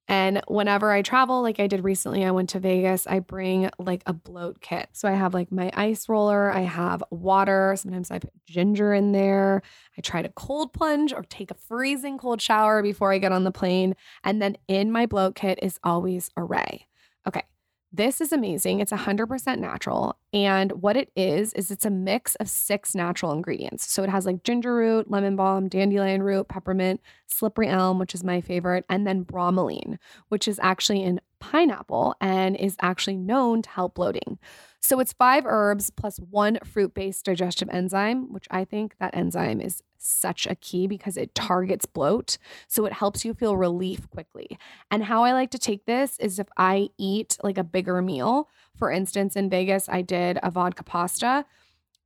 [0.09, 4.03] And whenever I travel, like I did recently, I went to Vegas, I bring like
[4.07, 4.89] a bloat kit.
[4.93, 7.77] So I have like my ice roller, I have water.
[7.77, 9.63] Sometimes I put ginger in there.
[9.97, 13.45] I try to cold plunge or take a freezing cold shower before I get on
[13.45, 13.95] the plane.
[14.25, 16.87] And then in my bloat kit is always Arrae.
[17.25, 17.45] Okay.
[17.93, 18.81] This is amazing.
[18.81, 20.17] It's 100% natural.
[20.33, 23.91] And what it is, is it's a mix of six natural ingredients.
[23.91, 28.23] So it has like ginger root, lemon balm, dandelion root, peppermint, slippery elm, which is
[28.23, 33.71] my favorite, and then bromelain, which is actually in pineapple and is actually known to
[33.71, 34.39] help bloating.
[34.81, 39.61] So it's five herbs plus one fruit based digestive enzyme, which I think that enzyme
[39.61, 42.39] is such a key because it targets bloat.
[42.69, 44.59] So it helps you feel relief quickly.
[44.91, 48.49] And how I like to take this is if I eat like a bigger meal,
[48.81, 51.45] for instance, in Vegas, I did a vodka pasta.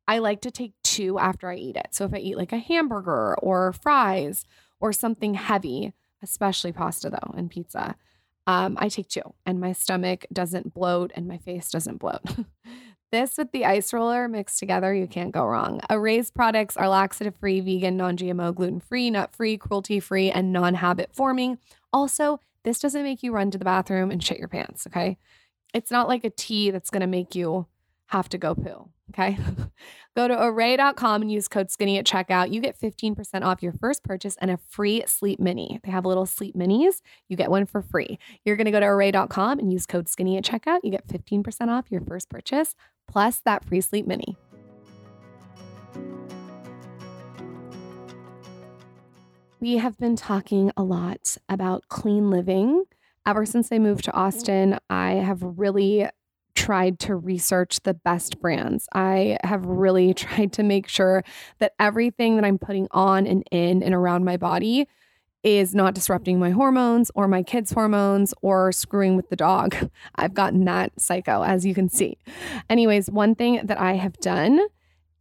[0.09, 1.89] I like to take two after I eat it.
[1.93, 4.45] So if I eat like a hamburger or fries
[4.81, 7.95] or something heavy, especially pasta though and pizza,
[8.49, 12.23] um, I take two, and my stomach doesn't bloat and my face doesn't bloat.
[13.13, 15.81] this with the ice roller mixed together, you can't go wrong.
[15.89, 20.53] Arrae's products are laxative free, vegan, non GMO, gluten free, nut free, cruelty free, and
[20.53, 21.59] non habit forming.
[21.93, 25.17] Also, this doesn't make you run to the bathroom and shit your pants, okay?
[25.75, 27.67] It's not like a tea that's gonna make you
[28.07, 28.89] have to go poo.
[29.11, 29.37] Okay.
[30.17, 32.53] go to arrae.com and use code skinny at checkout.
[32.53, 35.81] You get 15% off your first purchase and a free sleep mini.
[35.85, 37.01] They have little sleep minis.
[37.29, 38.19] You get one for free.
[38.45, 40.81] You're going to go to arrae.com and use code skinny at checkout.
[40.85, 42.75] You get 15% off your first purchase
[43.07, 44.37] plus that free sleep mini.
[49.61, 52.85] We have been talking a lot about clean living.
[53.27, 56.07] Ever since I moved to Austin, I have really
[56.55, 58.87] tried to research the best brands.
[58.93, 61.25] I have really tried to make sure
[61.59, 64.89] that everything that I'm putting on and in and around my body
[65.43, 69.75] is not disrupting my hormones or my kids' hormones or screwing with the dog.
[70.15, 72.19] I've gotten that psycho, as you can see.
[72.71, 74.61] Anyways, one thing that I have done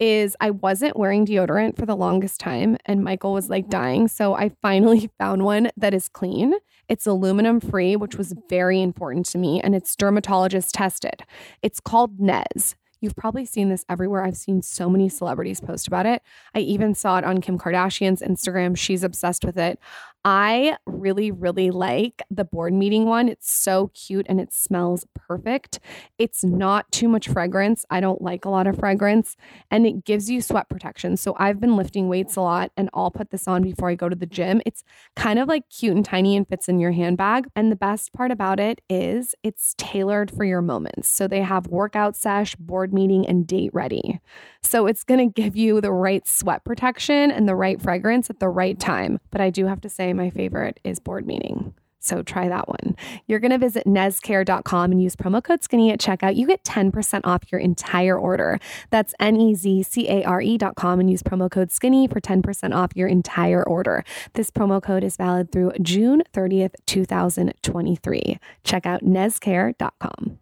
[0.04, 4.10] is I wasn't wearing deodorant for the longest time and Michael was like dying.
[4.10, 6.54] So I finally found one that is clean.
[6.90, 11.24] It's aluminum free, which was very important to me, and it's dermatologist tested.
[11.62, 12.76] It's called Nez.
[13.04, 14.24] You've probably seen this everywhere.
[14.24, 16.22] I've seen so many celebrities post about it.
[16.56, 18.78] I even saw it on Kim Kardashian's Instagram.
[18.78, 19.78] She's obsessed with it.
[20.26, 23.28] I really, really like the board meeting one.
[23.28, 25.82] It's so cute and it smells perfect.
[26.18, 27.86] It's not too much fragrance.
[27.90, 29.36] I don't like a lot of fragrance
[29.70, 31.18] and it gives you sweat protection.
[31.18, 34.08] So I've been lifting weights a lot and I'll put this on before I go
[34.08, 34.62] to the gym.
[34.66, 34.86] It's
[35.18, 37.48] kind of like cute and tiny and fits in your handbag.
[37.54, 41.10] And the best part about it is it's tailored for your moments.
[41.10, 44.22] So they have workout sesh, board meeting, and date ready.
[44.62, 48.40] So it's going to give you the right sweat protection and the right fragrance at
[48.40, 49.20] the right time.
[49.32, 51.74] But I do have to say, my favorite is board meeting.
[52.04, 52.98] So try that one.
[53.28, 56.36] You're going to visit nezcare.com and use promo code skinny at checkout.
[56.36, 58.60] You get 10% off your entire order.
[58.90, 62.76] That's N E Z C A R E.com and use promo code skinny for 10%
[62.76, 64.04] off your entire order.
[64.34, 68.38] This promo code is valid through June 30th, 2023.
[68.66, 70.40] Check out nezcare.com.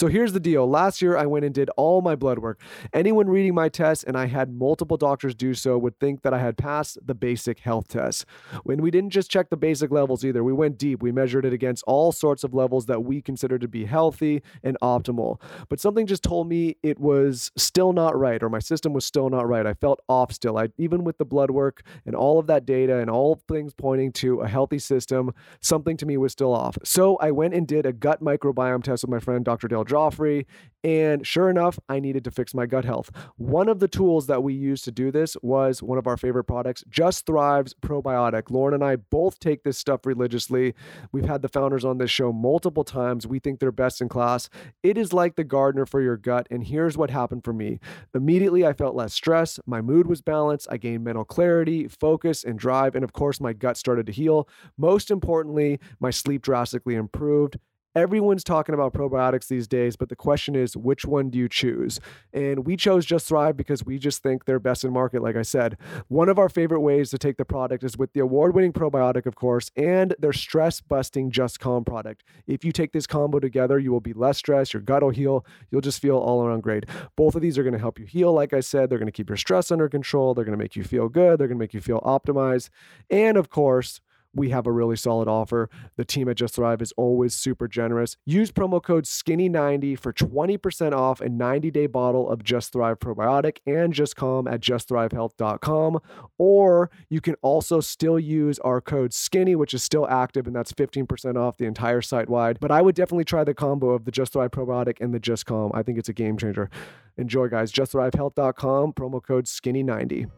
[0.00, 0.66] So here's the deal.
[0.66, 2.58] Last year, I went and did all my blood work.
[2.94, 6.38] Anyone reading my test, and I had multiple doctors do so, would think that I
[6.38, 8.24] had passed the basic health test.
[8.64, 11.02] When we didn't just check the basic levels either, we went deep.
[11.02, 14.78] We measured it against all sorts of levels that we consider to be healthy and
[14.80, 15.38] optimal.
[15.68, 19.28] But something just told me it was still not right, or my system was still
[19.28, 19.66] not right.
[19.66, 20.56] I felt off still.
[20.56, 24.12] I even with the blood work and all of that data and all things pointing
[24.12, 26.78] to a healthy system, something to me was still off.
[26.84, 29.68] So I went and did a gut microbiome test with my friend Dr.
[29.68, 30.46] Dale Joffrey,
[30.82, 33.10] and sure enough, I needed to fix my gut health.
[33.36, 36.44] One of the tools that we used to do this was one of our favorite
[36.44, 38.44] products, Just Thrive's probiotic.
[38.44, 40.74] Lauryn and I both take this stuff religiously.
[41.12, 43.26] We've had the founders on this show multiple times.
[43.26, 44.48] We think they're best in class.
[44.82, 47.78] It is like the gardener for your gut, and here's what happened for me.
[48.14, 49.60] Immediately, I felt less stress.
[49.66, 50.68] My mood was balanced.
[50.70, 52.94] I gained mental clarity, focus, and drive.
[52.94, 54.48] And of course, my gut started to heal.
[54.78, 57.58] Most importantly, my sleep drastically improved.
[57.96, 61.98] Everyone's talking about probiotics these days, but the question is, which one do you choose?
[62.32, 65.42] And we chose Just Thrive because we just think they're best in market, like I
[65.42, 65.76] said.
[66.06, 69.26] One of our favorite ways to take the product is with the award winning probiotic,
[69.26, 72.22] of course, and their stress busting Just Calm product.
[72.46, 75.44] If you take this combo together, you will be less stressed, your gut will heal,
[75.72, 76.86] you'll just feel all around great.
[77.16, 78.88] Both of these are going to help you heal, like I said.
[78.88, 81.40] They're going to keep your stress under control, they're going to make you feel good,
[81.40, 82.70] they're going to make you feel optimized.
[83.10, 84.00] And of course,
[84.34, 85.68] we have a really solid offer.
[85.96, 88.16] The team at Just Thrive is always super generous.
[88.24, 93.58] Use promo code SKINNY90 for 20% off a 90 day bottle of Just Thrive probiotic
[93.66, 96.00] and Just Calm at justthrivehealth.com.
[96.38, 100.72] Or you can also still use our code SKINNY, which is still active, and that's
[100.72, 102.58] 15% off the entire site wide.
[102.60, 105.46] But I would definitely try the combo of the Just Thrive probiotic and the Just
[105.46, 105.70] Calm.
[105.74, 106.70] I think it's a game changer.
[107.16, 107.72] Enjoy, guys.
[107.72, 110.30] JustThriveHealth.com, promo code SKINNY90.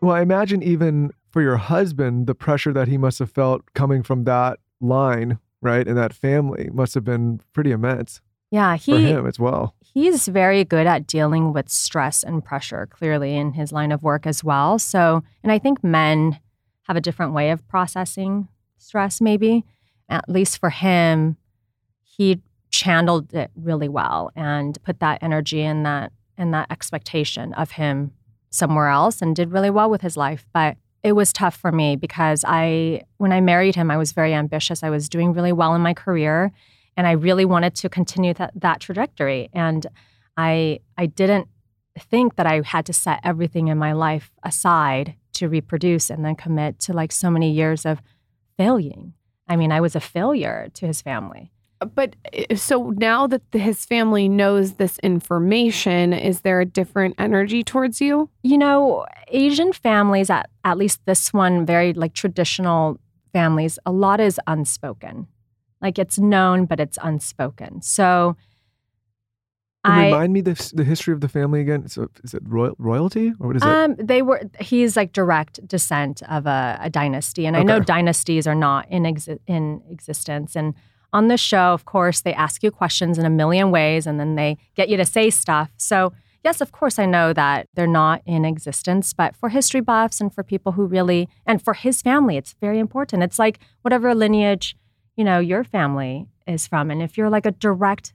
[0.00, 4.02] Well, I imagine even for your husband, the pressure that he must have felt coming
[4.02, 9.02] from that line, right, and that family must have been pretty immense Yeah, for he
[9.06, 9.74] him as well.
[9.80, 14.26] he's very good at dealing with stress and pressure clearly in his line of work
[14.26, 16.38] as well so and i think men
[16.82, 19.64] have a different way of processing stress maybe
[20.08, 21.36] at least for him
[22.02, 27.72] he channeled it really well and put that energy and that and that expectation of
[27.72, 28.12] him
[28.50, 31.96] somewhere else and did really well with his life but it was tough for me
[31.96, 35.74] because i when i married him i was very ambitious i was doing really well
[35.74, 36.52] in my career
[36.98, 39.48] and I really wanted to continue that that trajectory.
[39.54, 39.86] And
[40.36, 41.46] I I didn't
[41.96, 46.34] think that I had to set everything in my life aside to reproduce and then
[46.34, 48.02] commit to like so many years of
[48.56, 49.14] failing.
[49.48, 51.52] I mean, I was a failure to his family.
[51.94, 52.16] But
[52.50, 57.62] uh, so now that the, his family knows this information, is there a different energy
[57.62, 58.30] towards you?
[58.42, 62.98] You know, Asian families, at, at least this one, very like traditional
[63.32, 65.28] families, a lot is unspoken.
[65.80, 67.82] Like it's known, but it's unspoken.
[67.82, 68.36] So
[69.84, 70.04] And I.
[70.06, 71.88] remind me the, the history of the family again.
[71.88, 73.68] So is it royal, royalty or what is it?
[73.68, 74.42] Um, they were.
[74.60, 79.04] He's like direct descent of a, a dynasty, and I know dynasties are not in
[79.04, 80.56] exi- in existence.
[80.56, 80.74] And
[81.12, 84.34] on the show, of course, they ask you questions in a million ways, and then
[84.34, 85.70] they get you to say stuff.
[85.76, 86.12] So
[86.44, 89.12] yes, of course, I know that they're not in existence.
[89.12, 92.78] But for history buffs and for people who really, and for his family, it's very
[92.78, 93.22] important.
[93.22, 94.76] It's like whatever lineage
[95.16, 98.12] you know your family is from, and if you're like a direct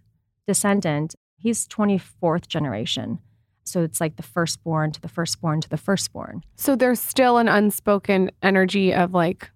[0.48, 3.20] descendant, he's twenty fourth generation.
[3.66, 6.44] So it's like the firstborn to the firstborn to the firstborn.
[6.56, 9.52] So there's still an unspoken energy of like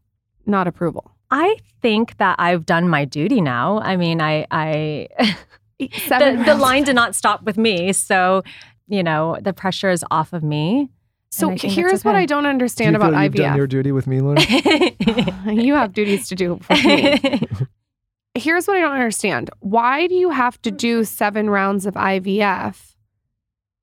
[0.45, 1.11] not approval.
[1.29, 3.79] I think that I've done my duty now.
[3.79, 5.07] I mean, I, I
[5.79, 7.91] the, the line did not stop with me.
[7.93, 8.43] So,
[8.87, 10.89] you know, the pressure is off of me.
[11.29, 12.15] So and I think here's that's what.
[12.15, 13.57] I don't Do understand you about feel you've done IVF.
[13.57, 15.61] your duty with me, Lauryn?
[15.63, 17.41] you have duties to do with me.
[18.35, 19.49] Here's what I don't understand.
[19.59, 22.95] Why do you have to do seven rounds of IVF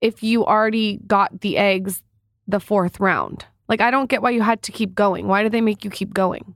[0.01, 2.01] if you already got the eggs
[2.47, 3.45] the fourth round?
[3.67, 5.27] Like, I don't get why you had to keep going.
[5.27, 6.54] Why do they make you keep going?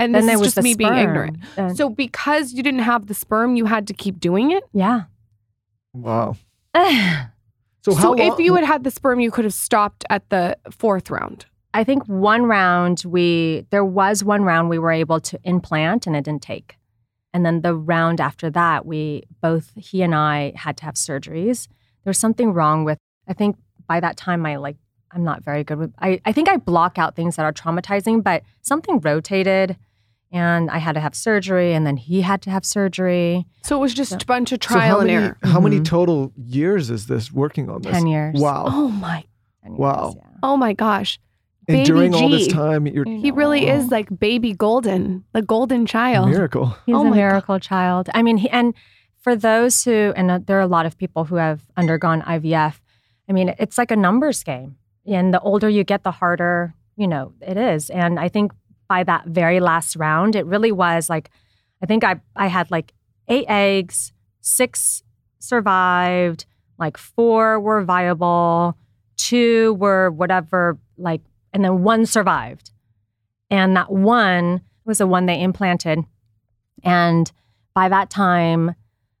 [0.00, 1.36] And this then there is was just the me being ignorant.
[1.56, 4.64] Uh, So, because you didn't have the sperm, you had to keep doing it.
[4.72, 5.02] yeah.
[5.92, 6.36] wow.
[6.74, 6.82] So
[7.82, 10.56] So, how if long- you had had the sperm, you could have stopped at the
[10.70, 11.46] fourth round.
[11.72, 16.16] I think one round we there was one round we were able to implant and
[16.16, 16.76] it didn't take.
[17.32, 21.68] And then the round after that, we both he and I had to have surgeries.
[22.04, 24.76] There was something wrong with I think by that time I like
[25.12, 28.22] I'm not very good with I, I think I block out things that are traumatizing,
[28.22, 29.76] but something rotated
[30.32, 33.46] and I had to have surgery and then he had to have surgery.
[33.62, 34.18] So, it was just Yeah.
[34.22, 35.36] a bunch of so trial and many, error.
[35.42, 35.84] How many Mhm.
[35.84, 37.92] total years is this working on this?
[37.92, 38.40] Ten years.
[38.40, 38.64] Wow.
[38.68, 39.24] Oh, my.
[39.64, 40.14] 10 Wow.
[40.16, 40.22] yeah.
[40.42, 41.18] Oh, my gosh.
[41.68, 42.18] And baby during G.
[42.22, 46.28] all this time, you're he really is like baby golden, the golden a child.
[46.30, 46.74] miracle.
[46.86, 47.16] He's Oh a my God.
[47.16, 48.08] miracle child.
[48.14, 48.74] I mean, he, and
[49.20, 52.80] for those who, and uh, there are a lot of people who have undergone IVF.
[53.28, 57.06] I mean, it's like a numbers game, and the older you get, the harder you
[57.06, 57.90] know it is.
[57.90, 58.52] And I think
[58.90, 61.30] by that very last round, it really was like,
[61.80, 62.92] I think I I had like
[63.28, 65.04] eight eggs, six
[65.38, 66.44] survived,
[66.76, 68.76] like four were viable,
[69.16, 71.22] two were whatever, like,
[71.52, 72.72] and then one survived,
[73.48, 76.00] and that one was the one they implanted.
[76.82, 77.30] And
[77.74, 78.74] by that time,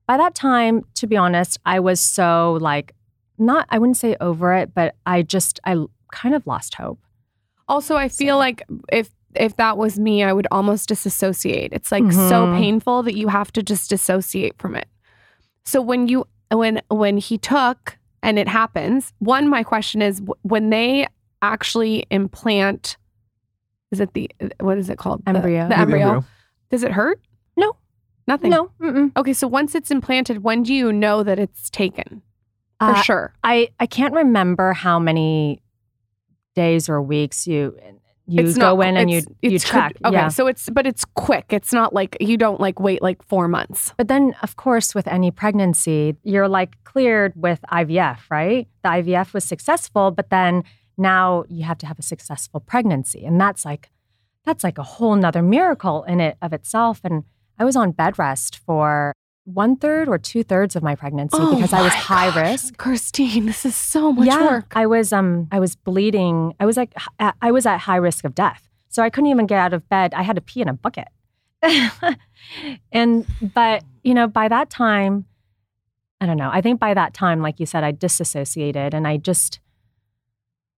[0.08, 2.92] by that time, to be honest, I was so like,
[3.38, 5.76] not, I wouldn't say over it, but I just, I
[6.10, 6.98] kind of lost hope.
[7.68, 11.72] Also, I feel like if if that was me, I would almost disassociate.
[11.72, 12.56] It's like so Mhm.
[12.58, 14.88] painful that you have to just dissociate from it.
[15.64, 20.70] So when you when when he took and it happens, one my question is when
[20.70, 21.06] they
[21.42, 22.96] actually implant
[23.92, 25.22] is it the what is it called?
[25.26, 25.64] Embryo.
[25.64, 26.24] The, The embryo.
[26.70, 27.20] Does it hurt?
[27.56, 27.76] No.
[28.28, 28.50] Nothing.
[28.50, 29.10] No, mm-mm.
[29.16, 32.22] Okay, so once it's implanted, when do you know that it's taken?
[32.78, 33.34] For Uh, sure.
[33.42, 35.60] I, I can't remember how many
[36.54, 37.76] days or weeks you
[38.30, 39.96] you it's go not, in and you you it's could- check.
[40.04, 40.28] okay, yeah.
[40.28, 41.46] so it's but it's quick.
[41.50, 43.92] It's not like you don't like wait like four months.
[43.96, 48.68] But then, of course, with any pregnancy, you're like cleared with IVF, right?
[48.82, 50.64] The IVF was successful, but then
[50.96, 53.24] now you have to have a successful pregnancy.
[53.24, 53.90] And that's like,
[54.44, 57.00] that's like a whole nother miracle in it of itself.
[57.04, 57.24] And
[57.58, 59.12] I was on bed rest for
[59.54, 62.76] one third or two thirds of my pregnancy because I was Oh high gosh, risk.
[62.76, 64.72] Christine, this is so much yeah, work.
[64.74, 66.54] I was um I was bleeding.
[66.60, 66.94] I was like
[67.40, 68.68] I was at high risk of death.
[68.88, 70.14] So I couldn't even get out of bed.
[70.14, 71.08] I had to pee in a bucket.
[72.92, 75.26] and but you know, by that time
[76.20, 76.50] I don't know.
[76.52, 79.60] I think by that time like you said I disassociated and I just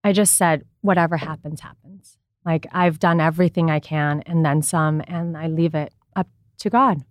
[0.05, 2.19] I just said whatever happens happens.
[2.45, 6.71] Like I've done everything I can and then some and I leave it up to
[6.71, 7.05] God.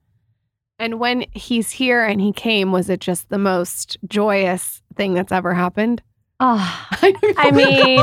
[0.81, 5.31] And when he's here and he came, was it just the most joyous thing that's
[5.31, 6.01] ever happened?
[6.39, 7.99] Oh, I, mean,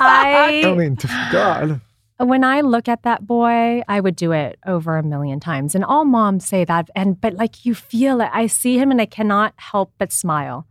[0.00, 1.80] I I mean, to God.
[2.18, 5.76] when I look at that boy, I would do it over a million times.
[5.76, 6.90] And all moms say that.
[6.96, 8.30] And but like you feel it.
[8.32, 10.66] I see him and I cannot help but smile.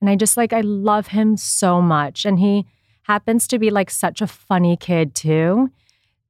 [0.00, 2.24] And I just like I love him so much.
[2.24, 2.64] And he
[3.02, 5.70] happens to be like such a funny kid too.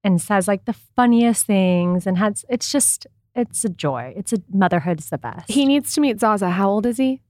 [0.03, 4.13] And says like the funniest things and has it's just it's a joy.
[4.17, 5.51] It's a motherhood's the best.
[5.51, 6.51] he needs to meet Zaza.
[6.51, 7.21] How old is he?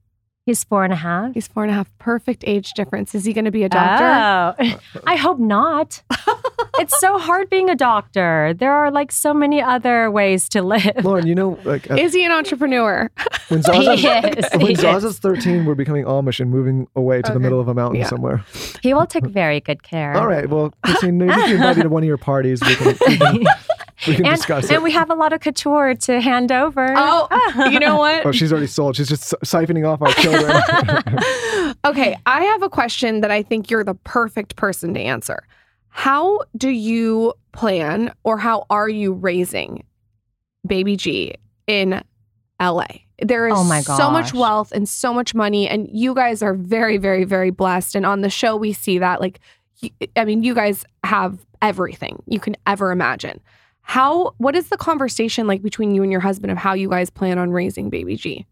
[0.47, 1.33] He's four and a half.
[1.33, 1.91] He's four and a half.
[1.99, 3.15] Perfect age difference.
[3.15, 4.05] Is he going to be a doctor?
[4.63, 6.03] Oh, I hope not.
[6.79, 8.53] it's so hard being a doctor.
[8.53, 10.83] There are like so many other ways to live.
[10.99, 13.11] Lauryn, you know, like at- Is he an entrepreneur?
[13.49, 15.19] when Zaza's, He is, when he is.
[15.19, 18.09] 13, we're becoming Amish and moving away to the middle of a mountain Yeah.
[18.09, 18.45] somewhere.
[18.83, 20.15] He will take very good care.
[20.15, 20.47] All right.
[20.47, 23.17] Well, Christine, maybe if you invite me to one of your parties, we can, we
[23.17, 23.45] can,
[24.07, 26.95] we can and, discuss and we have a lot of couture to hand over.
[26.97, 28.27] Oh, you know what?
[28.27, 28.97] Oh, she's already sold.
[28.97, 31.75] She's just siphoning off our children.
[31.85, 35.45] okay, I have a question that I think you're the perfect person to answer.
[35.89, 39.85] How do you plan or how are you raising
[40.67, 41.35] baby G
[41.67, 42.03] in
[42.61, 42.87] LA?
[43.21, 46.55] There is Oh my so much wealth and so much money, and you guys are
[46.55, 47.95] very, very, very blessed.
[47.95, 49.21] And on the show, we see that.
[49.21, 49.39] Like,
[50.17, 53.41] I mean, you guys have everything you can ever imagine.
[53.85, 57.11] How, what is the conversation like between you and your husband of how you guys
[57.11, 58.47] plan on raising baby G?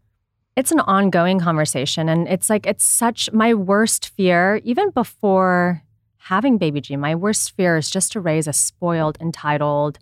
[0.55, 2.09] it's an ongoing conversation.
[2.09, 5.81] And it's like, it's such my worst fear, even before
[6.17, 9.99] having baby G, my worst fear is just to raise a spoiled, entitled,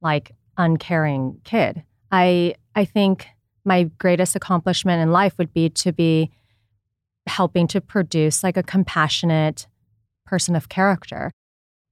[0.00, 1.84] like uncaring kid.
[2.10, 3.28] I I think
[3.64, 6.30] my greatest accomplishment in life would be to be
[7.26, 9.66] helping to produce like a compassionate
[10.26, 11.30] person of character.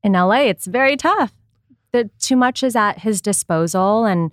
[0.02, 1.32] In LA, it's very tough.
[1.92, 4.30] The, too much is at his disposal and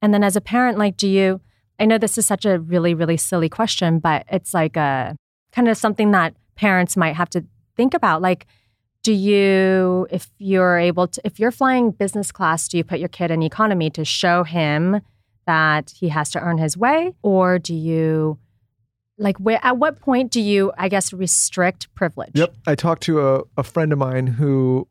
[0.00, 1.40] and then as a parent like do you
[1.78, 5.16] I know this is such a really, really silly question, but it's like a
[5.52, 7.44] kind of something that parents might have to
[7.76, 8.22] think about.
[8.22, 8.46] Like,
[9.02, 13.08] do you, if you're able to, if you're flying business class, do you put your
[13.08, 15.00] kid in economy to show him
[15.46, 17.12] that he has to earn his way?
[17.22, 18.38] Or do you,
[19.18, 22.32] like, where, at what point do you, I guess, restrict privilege?
[22.34, 22.54] Yep.
[22.66, 24.88] I talked to a, a friend of mine who,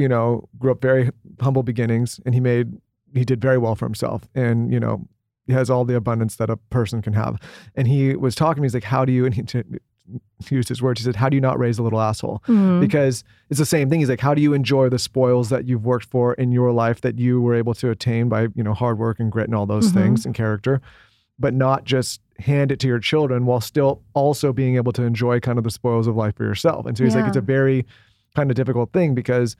[0.00, 1.10] you know, grew up very
[1.40, 2.72] humble beginnings and he made,
[3.14, 4.26] he did very well for himself.
[4.34, 5.06] And, you know,
[5.46, 7.38] he has all the abundance that a person can have.
[7.74, 9.64] And he was talking to me, he's like, how do you, and he, to,
[10.44, 12.42] he used his words, he said, how do you not raise a little asshole?
[12.46, 12.80] Mhm.
[12.80, 14.00] Because it's the same thing.
[14.00, 17.00] He's like, how do you enjoy the spoils that you've worked for in your life
[17.02, 19.66] that you were able to attain by, you know, hard work and grit and all
[19.66, 19.94] those Mhm.
[19.94, 20.80] things and character,
[21.38, 25.40] but not just hand it to your children while still also being able to enjoy
[25.40, 26.86] kind of the spoils of life for yourself.
[26.86, 27.86] And so he's like, it's a very
[28.36, 29.56] kind of difficult thing because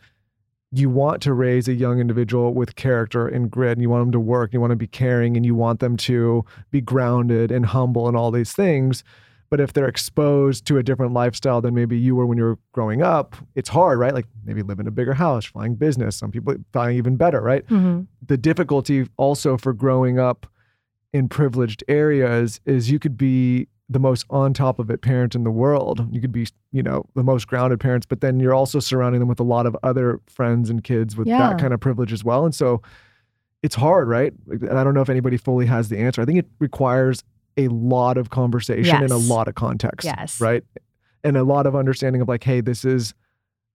[0.72, 4.12] you want to raise a young individual with character and grit and you want them
[4.12, 7.50] to work and you want to be caring and you want them to be grounded
[7.50, 9.02] and humble and all these things.
[9.50, 12.58] But if they're exposed to a different lifestyle than maybe you were when you were
[12.72, 14.14] growing up it's hard right?
[14.14, 17.66] Like maybe live in a bigger house flying business some people flying even better right?
[17.66, 18.06] Mhm.
[18.24, 20.46] the difficulty also for growing up
[21.12, 25.42] in privileged areas is you could be the most on top of it parent in
[25.44, 26.06] the world.
[26.12, 29.28] You could be, you know, the most grounded parents, but then you're also surrounding them
[29.28, 31.38] with a lot of other friends and kids with Yeah.
[31.50, 32.44] that kind of privilege as well.
[32.44, 32.80] And so
[33.64, 34.32] it's hard, right?
[34.48, 36.22] And I don't know if anybody fully has the answer.
[36.22, 37.24] I think it requires
[37.56, 40.04] a lot of conversation and a lot of context.
[40.06, 40.40] Yes.
[40.40, 40.62] Right.
[41.24, 43.12] And a lot of understanding of like, hey, this is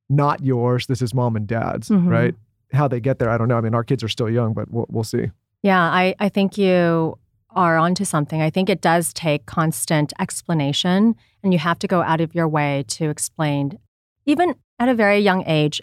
[0.09, 0.88] not yours.
[0.88, 2.07] This is mom and dad's, Mhm.
[2.09, 2.36] right?
[2.72, 3.57] How they get there, I don't know.
[3.57, 5.30] I mean, our kids are still young, but we'll, we'll see.
[5.61, 7.18] Yeah, I, I think you
[7.56, 8.41] are onto something.
[8.41, 12.47] I think it does take constant explanation, and you have to go out of your
[12.47, 13.80] way to explain.
[14.26, 15.82] Even at a very young age,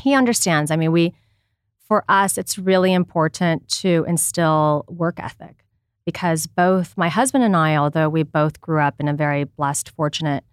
[0.00, 0.70] he understands.
[0.70, 1.14] I mean, we,
[1.86, 5.64] for us, it's really important to instill work ethic
[6.04, 9.90] because both my husband and I, although we both grew up in a very blessed,
[9.90, 10.44] fortunate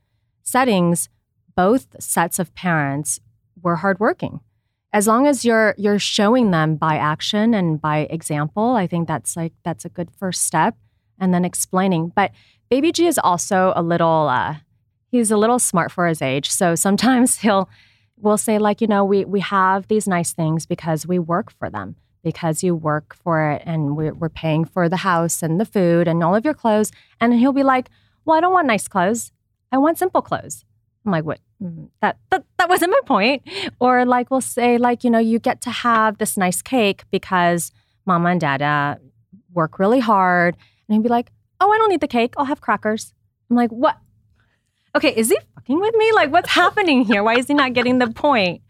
[0.44, 1.08] settings,
[1.56, 3.20] both sets of parents
[3.62, 4.42] were hardworking
[4.96, 9.36] as long as you're you're showing them by action and by example i think that's
[9.36, 10.76] like that's a good first step
[11.20, 12.12] and then explaining.
[12.16, 12.32] But
[12.70, 14.56] baby g is also a little uh
[15.12, 16.50] he's a little smart for his age.
[16.50, 17.70] So sometimes he'll
[18.18, 21.70] we'll say like you know we we have these nice things because we work for
[21.70, 25.66] them because you work for it and we're, we're paying for the house and the
[25.66, 26.92] food and all of your clothes.
[27.22, 27.90] And he'll be like
[28.26, 29.32] well i don't want nice clothes.
[29.72, 30.64] I want simple clothes.
[31.06, 33.44] I'm like what Mm, that, that that wasn't my point.
[33.80, 37.72] Or like we'll say like you know you get to have this nice cake because
[38.06, 39.00] mama and dada
[39.54, 40.58] work really hard.
[40.88, 41.32] And he'd be like
[41.62, 42.34] oh i don't need the cake.
[42.38, 43.14] I'll have crackers.
[43.50, 43.98] I'm like what?
[44.96, 46.12] Okay is he fucking with me?
[46.14, 47.24] Like what's happening here?
[47.24, 48.62] Why is he not getting the point?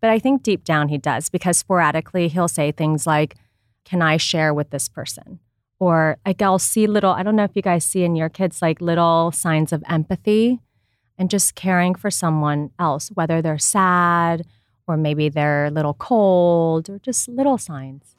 [0.00, 3.36] But i think deep down he does because sporadically he'll say things like
[3.84, 5.38] can i share with this person?
[5.78, 8.60] Or like i'll see little i don't know if you guys see in your kids
[8.60, 10.58] like little signs of empathy
[11.18, 14.46] and just caring for someone else, whether they're sad
[14.86, 18.16] or maybe they're a little cold or just little signs.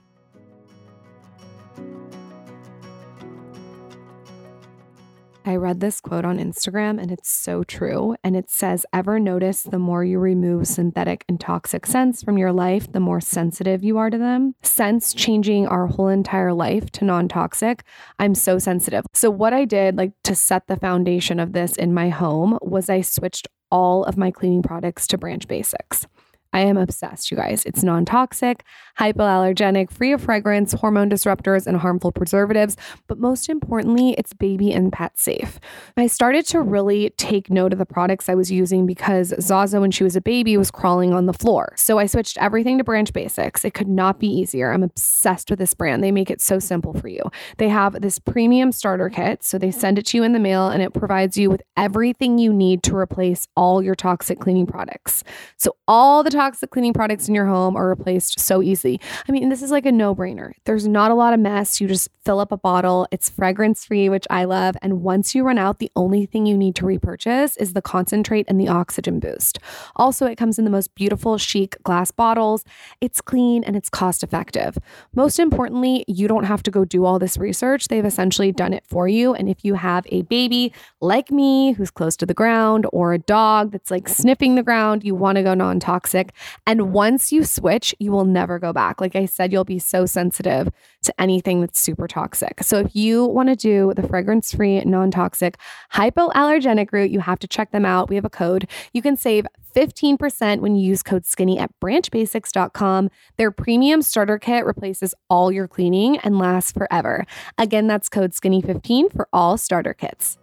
[5.46, 8.16] I read this quote on Instagram and it's so true.
[8.24, 12.54] And it says, Ever notice the more you remove synthetic and toxic scents from your
[12.54, 14.56] life, the more sensitive you are to them?
[14.62, 17.84] Scents changing our whole entire life to non toxic.
[18.20, 19.06] I'm so sensitive.
[19.14, 22.90] So, what I did, like to set the foundation of this in my home, was
[22.90, 26.08] I switched all of my cleaning products to Branch Basics.
[26.54, 27.66] I am obsessed, you guys.
[27.66, 28.64] It's non toxic,
[29.00, 32.78] hypoallergenic, free of fragrance, hormone disruptors, and harmful preservatives.
[33.08, 35.60] But most importantly, it's baby and pet safe.
[35.98, 39.90] I started to really take note of the products I was using because Zaza, when
[39.90, 41.74] she was a baby, was crawling on the floor.
[41.76, 43.66] So I switched everything to Branch Basics.
[43.66, 44.72] It could not be easier.
[44.72, 46.04] I'm obsessed with this brand.
[46.04, 47.24] They make it so simple for you.
[47.58, 49.44] They have this premium starter kit.
[49.44, 52.38] So they send it to you in the mail and it provides you with everything
[52.38, 55.24] you need to replace all your toxic cleaning products.
[55.58, 59.00] So all the toxic cleaning products in your home are replaced so easily.
[59.28, 60.54] I mean, this is like a no brainer.
[60.66, 61.80] There's not a lot of mess.
[61.80, 64.76] You just fill up a bottle, it's fragrance free, which I love.
[64.82, 68.46] And once you run out, the only thing you need to repurchase is the concentrate
[68.48, 69.60] and the oxygen boost.
[69.96, 72.64] Also, it comes in the most beautiful, chic glass bottles.
[73.02, 74.78] It's clean and it's cost effective.
[75.14, 77.88] Most importantly, you don't have to go do all this research.
[77.88, 79.34] They've essentially done it for you.
[79.34, 83.20] And if you have a baby like me who's close to the ground or a
[83.20, 86.33] dog that's like sniffing the ground, you want to go non toxic.
[86.66, 89.02] And once you switch, you will never go back.
[89.02, 90.70] Like I said, you'll be so sensitive
[91.04, 92.64] to anything that's super toxic.
[92.64, 95.58] So if you want to do the fragrance free, non toxic,
[95.94, 98.10] hypoallergenic route, you have to check them out.
[98.10, 98.68] We have a code.
[98.94, 103.10] You can save 15% when you use code skinny at branchbasics.com.
[103.38, 107.26] Their premium starter kit replaces all your cleaning and lasts forever.
[107.58, 110.38] Again, that's code skinny15 for all starter kits.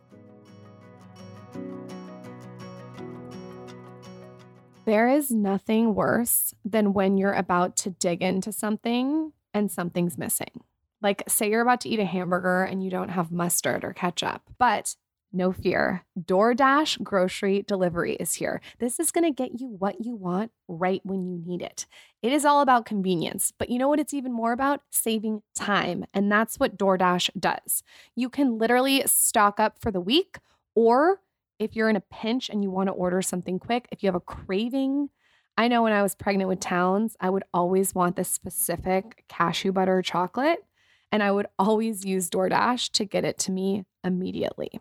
[4.87, 10.65] There is nothing worse than when you're about to dig into something and something's missing.
[11.03, 14.43] Like, say you're about to eat a hamburger and you don't have mustard or ketchup,
[14.59, 14.97] but
[15.33, 16.05] no fear.
[16.19, 18.61] DoorDash grocery delivery is here.
[18.81, 21.87] This is going to get you what you want right when you need it.
[22.21, 24.83] It is all about convenience, but you know what it's even more about?
[24.91, 26.05] Saving time.
[26.13, 27.85] And that's what DoorDash does.
[28.17, 30.39] You can literally stock up for the week,
[30.75, 31.21] or
[31.61, 34.15] if you're in a pinch and you want to order something quick, if you have
[34.15, 35.11] a craving,
[35.59, 39.71] I know when I was pregnant with Towns, I would always want this specific cashew
[39.71, 40.65] butter chocolate,
[41.13, 44.81] and I would always use DoorDash to get it to me immediately.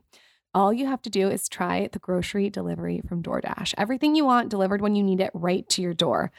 [0.53, 3.73] All you have to do is try the grocery delivery from DoorDash.
[3.77, 6.31] Everything you want delivered when you need it right to your door.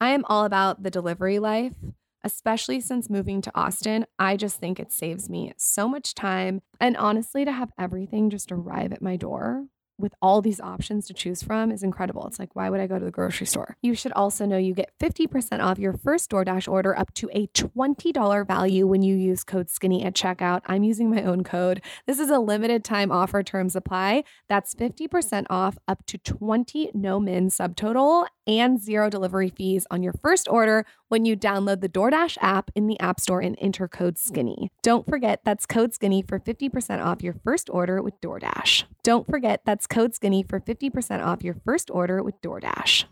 [0.00, 1.74] I am all about the delivery life,
[2.22, 4.06] especially since moving to Austin.
[4.16, 6.62] I just think it saves me so much time.
[6.80, 9.66] And honestly, to have everything just arrive at my door
[9.98, 12.26] with all these options to choose from is incredible.
[12.26, 13.76] It's like, why would I go to the grocery store?
[13.82, 17.48] You should also know you get 50% off your first DoorDash order up to a
[17.48, 20.62] $20 value when you use code SKINNY at checkout.
[20.66, 21.82] I'm using my own code.
[22.06, 24.24] This is a limited time offer, terms apply.
[24.48, 30.14] That's 50% off up to 20 no min subtotal and zero delivery fees on your
[30.14, 34.16] first order when you download the DoorDash app in the App Store and enter code
[34.16, 34.70] SKINNY.
[34.82, 38.84] Don't forget that's code SKINNY for 50% off your first order with DoorDash.
[39.02, 43.04] Don't forget that's code SKINNY for 50% off your first order with DoorDash.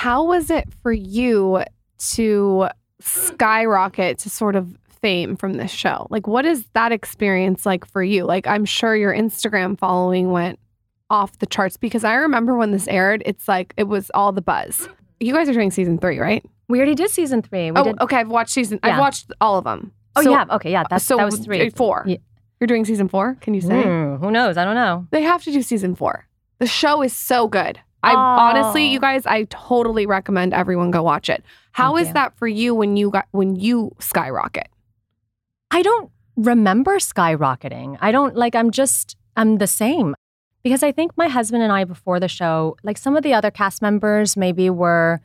[0.00, 1.62] How was it for you
[2.14, 2.68] to
[3.00, 6.06] skyrocket to sort of fame from this show?
[6.08, 8.24] Like, what is that experience like for you?
[8.24, 10.58] Like, I'm sure your Instagram following went
[11.10, 14.40] off the charts because I remember when this aired, it's like it was all the
[14.40, 14.88] buzz.
[15.20, 16.42] You guys are doing season three, right?
[16.70, 17.70] We already did season three.
[17.70, 18.00] We oh, did.
[18.00, 18.16] okay.
[18.16, 18.80] I've watched season.
[18.82, 19.92] I've watched all of them.
[20.16, 20.46] Oh, So- yeah.
[20.50, 20.72] Okay.
[20.72, 20.84] Yeah.
[20.88, 21.68] That's, so that was three.
[21.68, 22.04] four.
[22.06, 22.16] Yeah.
[22.58, 23.36] You're doing season four.
[23.42, 23.82] Can you say?
[23.82, 24.56] Hmm, who knows?
[24.56, 25.08] I don't know.
[25.10, 26.26] They have to do season four.
[26.58, 27.80] The show is so good.
[28.02, 28.16] I Oh.
[28.16, 29.00] honestly, you oh.
[29.00, 31.44] guys, I totally recommend everyone go watch it.
[31.72, 32.14] How Thank is you.
[32.14, 34.68] that for you when you got when you skyrocket?
[35.70, 37.98] I don't remember skyrocketing.
[38.00, 40.14] I don't like, I'm just, I'm the same.
[40.62, 43.50] Because I think my husband and I, before the show, like some of the other
[43.50, 45.20] cast members maybe were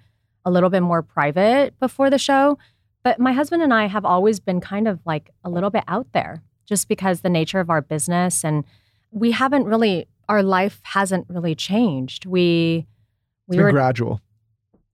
[0.45, 2.57] a little bit more private before the show.
[3.03, 6.07] But my husband and I have always been kind of like a little bit out
[6.13, 8.63] there just because the nature of our business and
[9.11, 12.25] we haven't really, our life hasn't really changed.
[12.25, 12.85] We,
[13.47, 14.21] It's we been were gradual.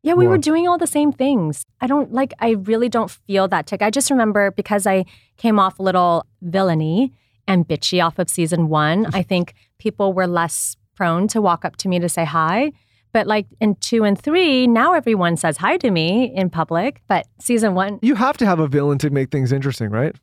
[0.04, 0.32] yeah, we More.
[0.32, 1.66] were doing all the same things.
[1.80, 3.82] I don't like, I really don't feel that tick.
[3.82, 5.06] I just remember because I
[5.38, 7.14] came off a little villainy
[7.48, 11.76] and bitchy off of season one, I think people were less prone to walk up
[11.78, 12.72] to me to say hi.
[13.14, 17.02] But like in two and three, now everyone says hi to me in public.
[17.10, 20.16] But season one, You have to have a villain to make things interesting, right?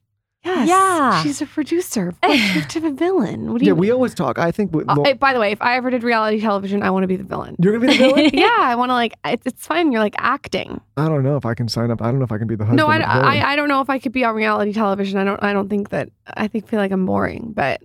[0.49, 0.69] Yes.
[0.69, 1.23] Yeah.
[1.23, 2.09] She's a producer.
[2.23, 3.53] Of course, to have a villain.
[3.53, 3.71] What do you?
[3.73, 4.39] Yeah, you we always talk.
[4.39, 6.91] I think we, Uh, hey, by the way, if I ever did reality television, I
[6.91, 7.57] want to be the villain.
[7.59, 8.31] you're gonna be the villain.
[8.33, 9.15] yeah, I want to like.
[9.25, 9.93] It's, it's fine.
[9.93, 10.81] You're like acting.
[10.97, 12.01] I don't know if I can sign up.
[12.03, 12.79] I don't know if I can be the husband.
[12.79, 13.25] no, I, of the villain.
[13.27, 15.19] I, I don't know if I could be on reality television.
[15.19, 15.43] I don't.
[15.43, 16.09] I don't think that.
[16.27, 17.81] I think feel like I'm boring, but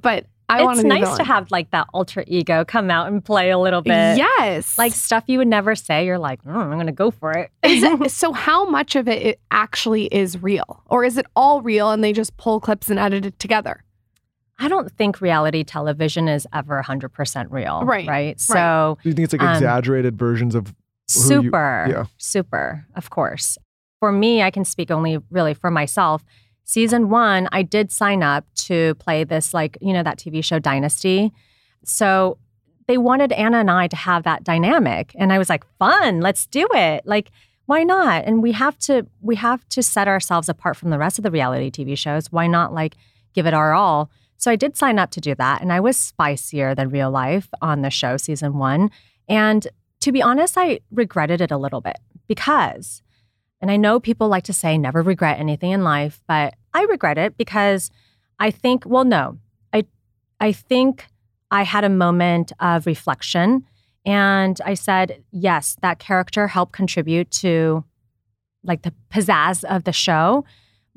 [0.00, 2.90] but I want it's to be the nice to have like that alter ego come
[2.90, 4.18] out and play a little bit.
[4.18, 6.04] Yes, Like stuff you would never say.
[6.04, 7.50] You're like, "Mm, I'm going to go for it.
[7.62, 11.62] Is it, so how much of it, it actually is real, or is it all
[11.62, 13.82] real and they just pull clips and edit it together?
[14.58, 17.82] I don't think reality television is ever 100% real.
[17.84, 18.40] Right, Right.
[18.40, 20.68] So Do you think it's like Um, exaggerated versions of?
[20.68, 22.04] Who you- super, yeah.
[22.18, 23.58] super, of course.
[24.00, 26.22] For me, I can speak only really for myself.
[26.64, 30.58] Season one, I did sign up to play this, like, you know, that TV show
[30.58, 31.32] Dynasty.
[31.84, 32.38] so
[32.86, 35.12] they wanted Anna and I to have that dynamic.
[35.18, 37.06] And I was like, fun, let's do it.
[37.06, 37.30] Like,
[37.66, 38.24] why not?
[38.24, 41.30] And we have to we have to set ourselves apart from the rest of the
[41.30, 42.30] reality TV shows.
[42.30, 42.96] Why not like
[43.32, 44.10] give it our all?
[44.36, 45.62] So I did sign up to do that.
[45.62, 48.90] And I was spicier than real life on the show season one.
[49.28, 49.66] And
[50.00, 51.98] to be honest, I regretted it a little bit
[52.28, 53.02] because,
[53.64, 57.16] and I know people like to say never regret anything in life, but I regret
[57.16, 57.90] it because
[58.38, 59.38] I think, well, no,
[59.72, 59.86] I
[60.38, 61.06] I think
[61.50, 63.64] I had a moment of reflection
[64.04, 67.86] and I said, yes, that character helped contribute to
[68.64, 70.44] like the pizzazz of the show.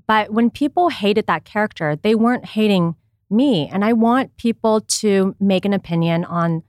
[0.05, 2.97] But when people hated that character, they weren't hating
[3.29, 3.69] me.
[3.71, 6.63] And I want people to make an opinion on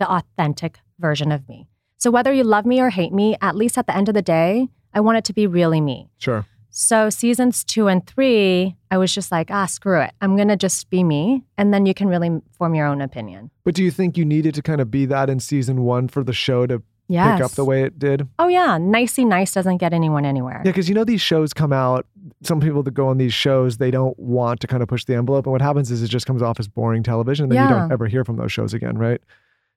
[0.00, 1.68] the authentic version of me.
[1.96, 4.20] So whether you love me or hate me, at least at the end of the
[4.20, 6.08] day, I want it to be really me.
[6.18, 6.46] Sure.
[6.70, 10.12] So seasons two and three, I was just like, ah, screw it.
[10.20, 13.50] I'm gonna just be me, and then you can really form your own opinion.
[13.64, 16.24] But do you think you needed to kind of be that in season one for
[16.24, 17.36] the show to Yes.
[17.36, 18.26] pick up the way it did?
[18.38, 20.62] Oh yeah, nicey nice doesn't get anyone anywhere.
[20.64, 22.06] Yeah, because you know these shows come out.
[22.42, 25.14] Some people that go on these shows, they don't want to kind of push the
[25.14, 27.68] envelope, and what happens is it just comes off as boring television, and then you
[27.68, 29.20] don't ever hear from those shows again, right?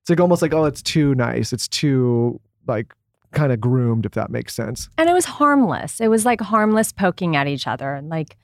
[0.01, 1.51] It's like almost like, oh, it's too nice.
[1.53, 2.93] It's too like
[3.33, 4.89] kind of groomed, if that makes sense.
[4.97, 5.99] And it was harmless.
[5.99, 8.37] It was like harmless poking at each other, And like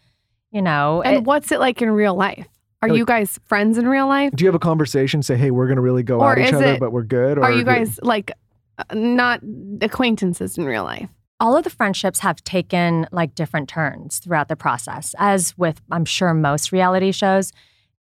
[0.52, 1.02] you know.
[1.02, 2.48] And it- what's it like in real life?
[2.82, 4.32] Are Like- you guys friends in real life?
[4.36, 5.24] Do you have a conversation?
[5.24, 7.38] Say, hey, we're gonna really go Or at each other, it- but we're good.
[7.38, 8.32] Or Are you do- guys like
[8.78, 9.42] uh, not
[9.82, 11.10] acquaintances in real life?
[11.40, 16.06] all of the friendships have taken like different turns throughout the process, as with, I'm
[16.06, 17.52] sure, most reality shows.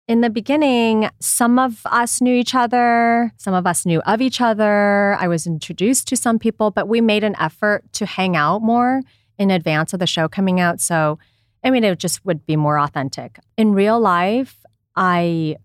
[0.08, 4.40] In the beginning, some of us knew each other, some of us knew of each
[4.40, 5.16] other.
[5.20, 9.02] I was introduced to some people, but we made an effort to hang out more
[9.38, 10.80] in advance of the show coming out.
[10.80, 11.20] So,
[11.62, 13.38] I mean, it just would be more authentic.
[13.56, 14.64] In real life,
[14.96, 15.56] I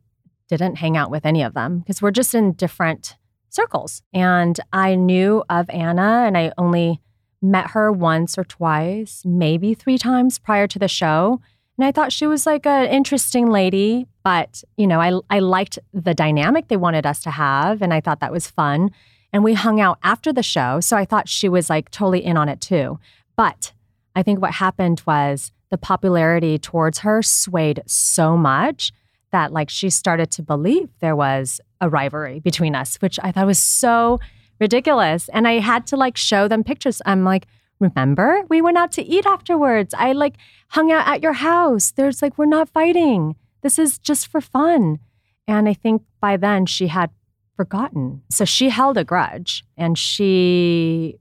[0.50, 3.16] didn't hang out with any of them because we're just in different
[3.50, 4.04] circles.
[4.14, 7.02] And I knew of Anna and I only
[7.42, 11.42] met her once or twice, maybe three times prior to the show.
[11.78, 15.78] And I thought she was like an interesting lady, but you know, I I liked
[15.94, 18.92] the dynamic they wanted us to have and I thought that was fun.
[19.34, 22.38] And we hung out after the show, so I thought she was like totally in
[22.38, 23.00] on it too.
[23.36, 23.74] But
[24.16, 28.92] I think what happened was the popularity towards her swayed so much
[29.32, 33.46] that like she started to believe there was a rivalry between us, which I thought
[33.46, 34.20] was so
[34.60, 35.30] ridiculous.
[35.30, 37.02] And I had to like show them pictures.
[37.06, 37.46] I'm like,
[37.80, 39.94] remember, we went out to eat afterwards.
[39.98, 40.36] I like
[40.70, 41.92] hung out at your house.
[41.92, 43.36] There's like, we're not fighting.
[43.62, 45.00] This is just for fun.
[45.48, 47.10] And I think by then she had
[47.56, 48.22] forgotten.
[48.30, 51.18] So she held a grudge and she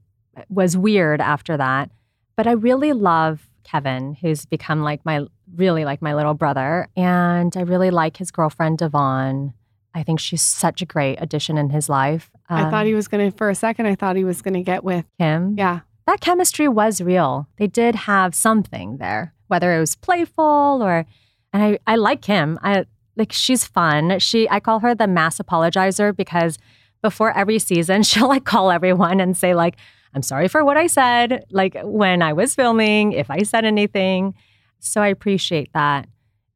[0.49, 1.89] was weird after that.
[2.35, 6.87] But I really love Kevin, who's become like my really like my little brother.
[6.95, 9.53] And I really like his girlfriend, Devon.
[9.93, 12.29] I think she's such a great addition in his life.
[12.49, 14.53] I thought he Um, was going to, for a second, I thought he was going
[14.53, 15.55] to get with, Kim.
[15.57, 15.79] yeah.
[16.07, 17.47] That chemistry was real.
[17.57, 21.05] They did have something there, whether it was playful or,
[21.51, 22.57] and I, I like him.
[22.63, 22.85] I
[23.17, 24.17] like she's fun.
[24.19, 26.57] She, I call her the mass apologizer because
[27.01, 29.75] before every season, she'll like call everyone and say like,
[30.13, 34.33] I'm sorry for what I said, like when I was filming, if I said anything.
[34.79, 36.07] So I appreciate that.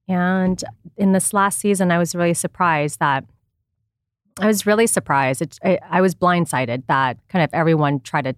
[0.08, 0.64] And
[0.96, 3.26] in this last season, I was really surprised that
[4.40, 5.42] I was really surprised.
[5.42, 8.36] It, I, I was blindsided that kind of everyone tried to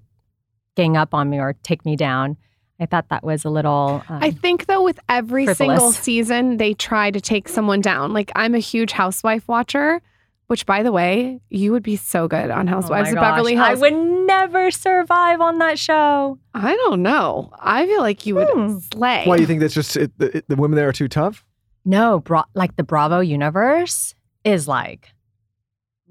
[0.75, 2.37] gang up on me or take me down.
[2.79, 4.03] I thought that was a little.
[4.09, 5.57] Um, I think though with every frivolous.
[5.57, 8.13] single season they try to take someone down.
[8.13, 10.01] Like I'm a huge housewife watcher,
[10.47, 13.55] which by the way, you would be so good on oh Housewives my of Beverly
[13.55, 13.67] Hills.
[13.67, 16.39] I would never survive on that show.
[16.53, 17.51] I don't know.
[17.59, 18.77] I feel like you would Hmm.
[18.91, 19.23] slay.
[19.25, 21.45] Why do you think that's just it, the, it- the women there are too tough?
[21.85, 25.13] No, bra- like the Bravo universe is like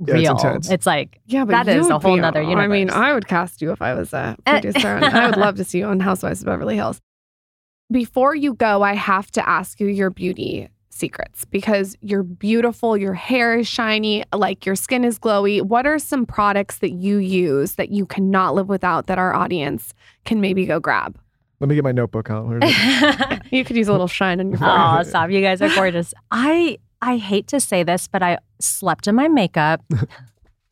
[0.06, 0.52] Yeah, it's real.
[0.54, 0.86] intense.
[0.86, 2.90] like yeah, but that is you is a would whole be- nother I mean.
[2.90, 4.60] I would cast you if I was a Eh.
[4.60, 4.96] producer.
[4.96, 7.00] and I would love to see you on Housewives of Beverly Hills.
[7.90, 13.14] Before you go, I have to ask you your beauty secrets because you're beautiful, your
[13.14, 15.60] hair is shiny, like your skin is glowy.
[15.62, 19.92] What are some products that you use that you cannot live without that our audience
[20.24, 21.18] can maybe go grab?
[21.60, 22.46] Let me get my notebook out.
[22.46, 23.42] Where is it?
[23.52, 25.06] You could use a little shine on your forehead.
[25.06, 25.30] Oh, stop!
[25.30, 26.14] You guys are gorgeous.
[26.30, 29.82] I I hate to say this, but I slept in my makeup.
[29.92, 29.96] hey,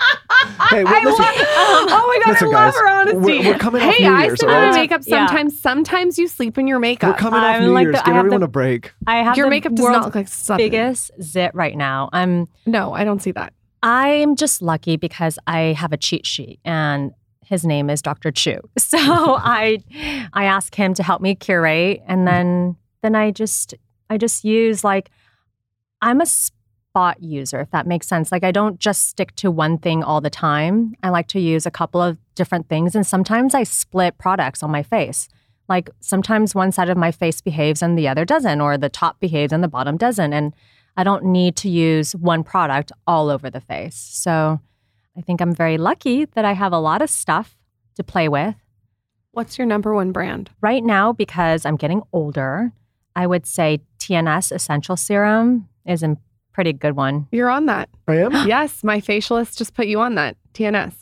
[0.01, 3.19] oh I listen, love, oh my god, Listen, I love guys, her honesty.
[3.19, 4.73] we're- we're coming off hey, New I Year's, sleep in alright?
[4.73, 5.27] my makeup Yeah.
[5.27, 5.61] sometimes.
[5.61, 7.11] Sometimes you sleep in your makeup.
[7.15, 7.97] we're coming off I'm New like Year's.
[7.97, 8.93] the- I Give have everyone the- a break.
[9.07, 10.65] I have your the makeup does not look like something.
[10.71, 12.09] biggest zit right now.
[12.13, 13.53] I'm No, I don't see that.
[13.83, 17.13] I'm just lucky because I have a cheat sheet and
[17.45, 18.31] his name is Dr.
[18.31, 18.61] Chiu.
[18.79, 19.79] So I
[20.33, 23.75] I ask him to help me curate and then then I just
[24.09, 25.11] I just use like
[26.03, 28.33] I'm a spot user, if that makes sense.
[28.33, 30.95] Like I don't just stick to one thing all the time.
[31.03, 32.95] I like to use a couple of different things.
[32.95, 35.29] And sometimes I split products on my face.
[35.69, 39.21] Like sometimes one side of my face behaves and the other doesn't, or the top
[39.21, 40.33] behaves and the bottom doesn't.
[40.33, 40.53] And
[40.97, 43.95] I don't need to use one product all over the face.
[43.95, 44.61] So
[45.17, 47.57] I think I'm very lucky that I have a lot of stuff
[47.95, 48.57] to play with.
[49.33, 50.51] What's your number one brand?
[50.61, 52.73] Right now, because I'm getting older,
[53.15, 56.17] I would say TNS Essential Serum is a
[56.53, 57.27] pretty good one.
[57.33, 57.89] You're on that.
[58.09, 58.33] I am.
[58.49, 60.37] yes, my facialist just put you on that.
[60.55, 60.95] TNS.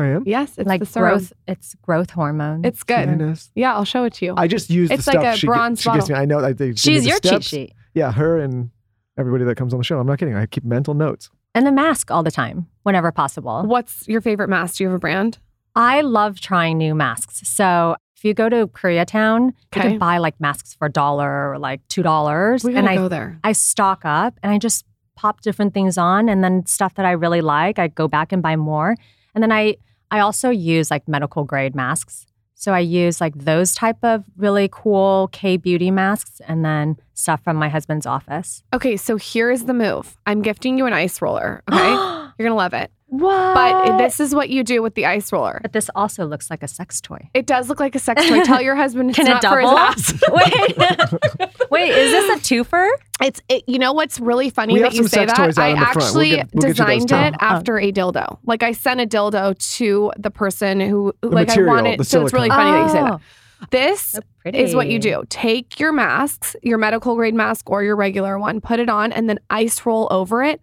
[0.00, 0.22] I am.
[0.26, 1.18] Yes, it's like the serum.
[1.18, 2.64] growth, it's growth hormone.
[2.64, 3.08] It's good.
[3.08, 3.50] TNS.
[3.54, 4.34] Yeah, I'll show it to you.
[4.36, 6.14] I just use It's the like stuff a she, gi- bronze she gives me.
[6.14, 6.22] bottle.
[6.22, 6.38] I know.
[6.46, 7.72] I, they give me She's the your cheat sheet.
[7.94, 8.70] Yeah, her and
[9.18, 9.98] everybody that comes on the show.
[9.98, 10.34] I'm not kidding.
[10.36, 11.30] I keep mental notes.
[11.54, 13.64] And a mask all the time, whenever possible.
[13.66, 14.76] What's your favorite mask?
[14.76, 15.38] Do you have a brand?
[15.74, 17.40] I love trying new masks.
[17.48, 21.58] So if you go to Koreatown, you can buy like masks for a dollar or
[21.60, 22.64] like two dollars.
[22.64, 23.38] We And I go there.
[23.44, 27.12] I stock up and I just pop different things on and then stuff that I
[27.12, 28.96] really like, I go back and buy more.
[29.36, 29.76] And then I
[30.10, 32.26] I also use like medical grade masks.
[32.54, 37.44] So I use like those type of really cool K beauty masks and then stuff
[37.44, 38.64] from my husband's office.
[38.74, 40.16] Okay, so here's the move.
[40.26, 41.62] I'm gifting you an ice roller.
[41.70, 41.90] Okay,
[42.36, 42.90] you're gonna love it.
[43.10, 43.54] What?
[43.54, 45.58] But this is what you do with the ice roller.
[45.62, 47.28] but this also looks like a sex toy.
[47.34, 48.44] It does look like a sex toy.
[48.44, 49.78] Tell your husband it's Can not it for his double?
[49.78, 50.22] ass.
[51.40, 51.60] Wait.
[51.70, 52.88] Wait, is this a twofer?
[53.22, 55.38] It's it, you know what's really funny We that you say that.
[55.38, 55.96] I in the front.
[55.96, 57.14] We'll actually get- we'll get you designed too.
[57.16, 58.38] it after a dildo.
[58.44, 62.00] Like I sent a dildo to the person who like material, I wanted.
[62.00, 62.72] the so it's really silicone.
[62.72, 63.12] funny that you say that.
[63.12, 65.24] Oh, This so is what you do.
[65.30, 69.28] Take your masks, your medical grade mask or your regular one, put it on, and
[69.28, 70.60] then ice roll over it.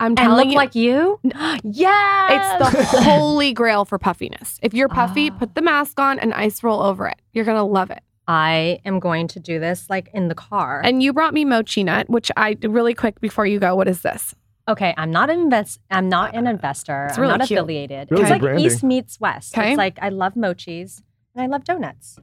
[0.00, 1.20] I'm And telling look you, like you?
[1.64, 4.58] yeah, it's the holy grail for puffiness.
[4.62, 5.38] If you're puffy, Ah.
[5.38, 7.16] put the mask on and ice roll over it.
[7.32, 8.00] You're gonna love it.
[8.26, 10.82] I am going to do this like in the car.
[10.84, 13.74] And you brought me Mochinut, which I really quick before you go.
[13.74, 14.34] What is this?
[14.68, 15.80] okay, I'm not an invest.
[15.90, 17.06] I'm not an investor.
[17.06, 17.58] It's I'm not cute.
[17.58, 18.10] affiliated.
[18.10, 18.66] Really it's like branding.
[18.66, 19.56] East meets West.
[19.56, 19.70] Okay.
[19.70, 21.00] It's like I love mochis
[21.34, 22.18] and I love donuts.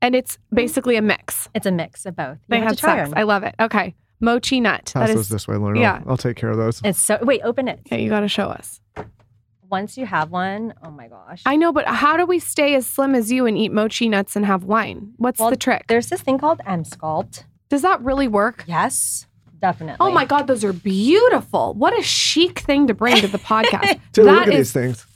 [0.00, 1.48] And it's basically a mix.
[1.52, 2.36] It's a mix of both.
[2.38, 3.08] You They have have to try sex.
[3.10, 3.18] them.
[3.18, 3.56] I love it.
[3.60, 4.84] Okay, Mochinut.
[4.84, 5.28] Pass that those is.
[5.28, 5.80] this way, Lauryn.
[5.80, 6.00] yeah.
[6.04, 6.80] I'll, I'll take care of those.
[6.84, 7.80] It's so wait, open it.
[7.86, 8.80] Okay, you got to show us.
[9.70, 11.42] Once you have one, oh my gosh.
[11.46, 14.34] I know, but how do we stay as slim as you and eat mochi nuts
[14.34, 15.12] and have wine?
[15.16, 15.84] What's Well, the trick?
[15.86, 17.44] There's this thing called Emsculpt.
[17.68, 18.64] Does that really work?
[18.66, 19.28] Yes,
[19.60, 19.98] definitely.
[20.04, 21.74] Oh my God, those are beautiful.
[21.74, 24.00] What a chic thing to bring to the podcast.
[24.14, 25.06] to That look at is- these things.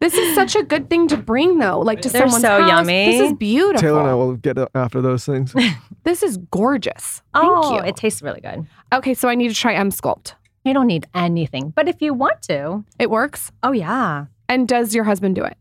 [0.00, 2.68] This is such a good thing to bring, though, like to They're someone's so house.
[2.68, 3.06] yummy.
[3.12, 3.80] This is beautiful.
[3.80, 5.54] Taylor and I will get after those things.
[6.04, 7.20] This is gorgeous.
[7.34, 7.82] Thank oh, you.
[7.84, 8.66] it tastes really good.
[8.94, 10.34] okay, so I need to try Emsculpt.
[10.64, 13.52] You don't need anything, but if you want to, It works.
[13.62, 15.56] oh yeah, And does your husband do it?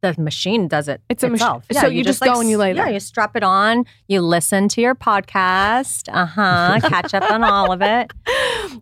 [0.00, 1.00] The machine does it.
[1.08, 1.64] It's a machi- itself.
[1.72, 2.86] so you just go and you lay there.
[2.86, 3.84] Yeah, you strap it on.
[4.06, 6.08] You listen to your podcast.
[6.12, 6.78] Uh huh.
[6.88, 8.12] catch up on all of it.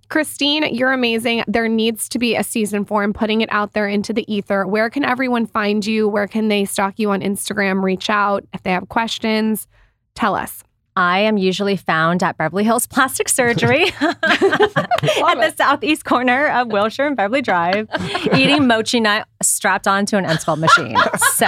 [0.09, 1.45] Christine, you're amazing.
[1.47, 4.67] There needs to be a season four and putting it out there into the ether.
[4.67, 6.09] Where can everyone find you?
[6.09, 7.83] Where can they stalk you on Instagram?
[7.83, 9.67] Reach out if they have questions.
[10.14, 10.62] Tell us.
[10.97, 17.07] I am usually found at Beverly Hills Plastic Surgery at the southeast corner of Wilshire
[17.07, 17.89] and Beverly Drive,
[18.35, 20.97] eating Mochinut strapped onto an Emsculpt machine.
[21.35, 21.47] So,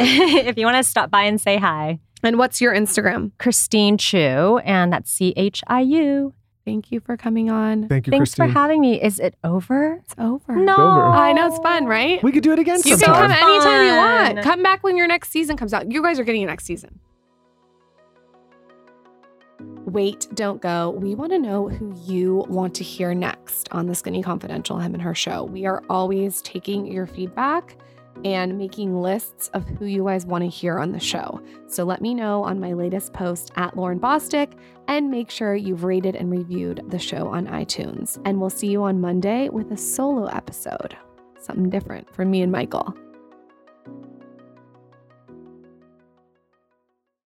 [0.00, 3.32] if you want to stop by and say hi, And what's your Instagram?
[3.38, 6.32] Christine Chiu, and that's C H I U.
[6.64, 7.88] Thank you for coming on.
[7.88, 8.48] Thank you, Thanks Christine.
[8.48, 9.02] for having me.
[9.02, 10.00] Is it over?
[10.04, 10.56] It's over.
[10.56, 10.74] No.
[10.74, 11.02] over.
[11.10, 12.22] I know it's fun, right?
[12.22, 14.42] we could do it again You can come anytime you want.
[14.42, 15.90] Come back when your next season comes out.
[15.90, 17.00] You guys are getting a next season.
[19.92, 20.88] Wait, don't go.
[20.88, 24.94] We want to know who you want to hear next on the Skinny Confidential Him
[24.94, 25.44] and Her show.
[25.44, 27.76] We are always taking your feedback
[28.24, 31.42] and making lists of who you guys want to hear on the show.
[31.66, 34.54] So let me know on my latest post at Lauryn Bosstick
[34.88, 38.18] and make sure you've rated and reviewed the show on iTunes.
[38.24, 40.96] And we'll see you on Monday with a solo episode,
[41.38, 42.96] something different from me and Michael.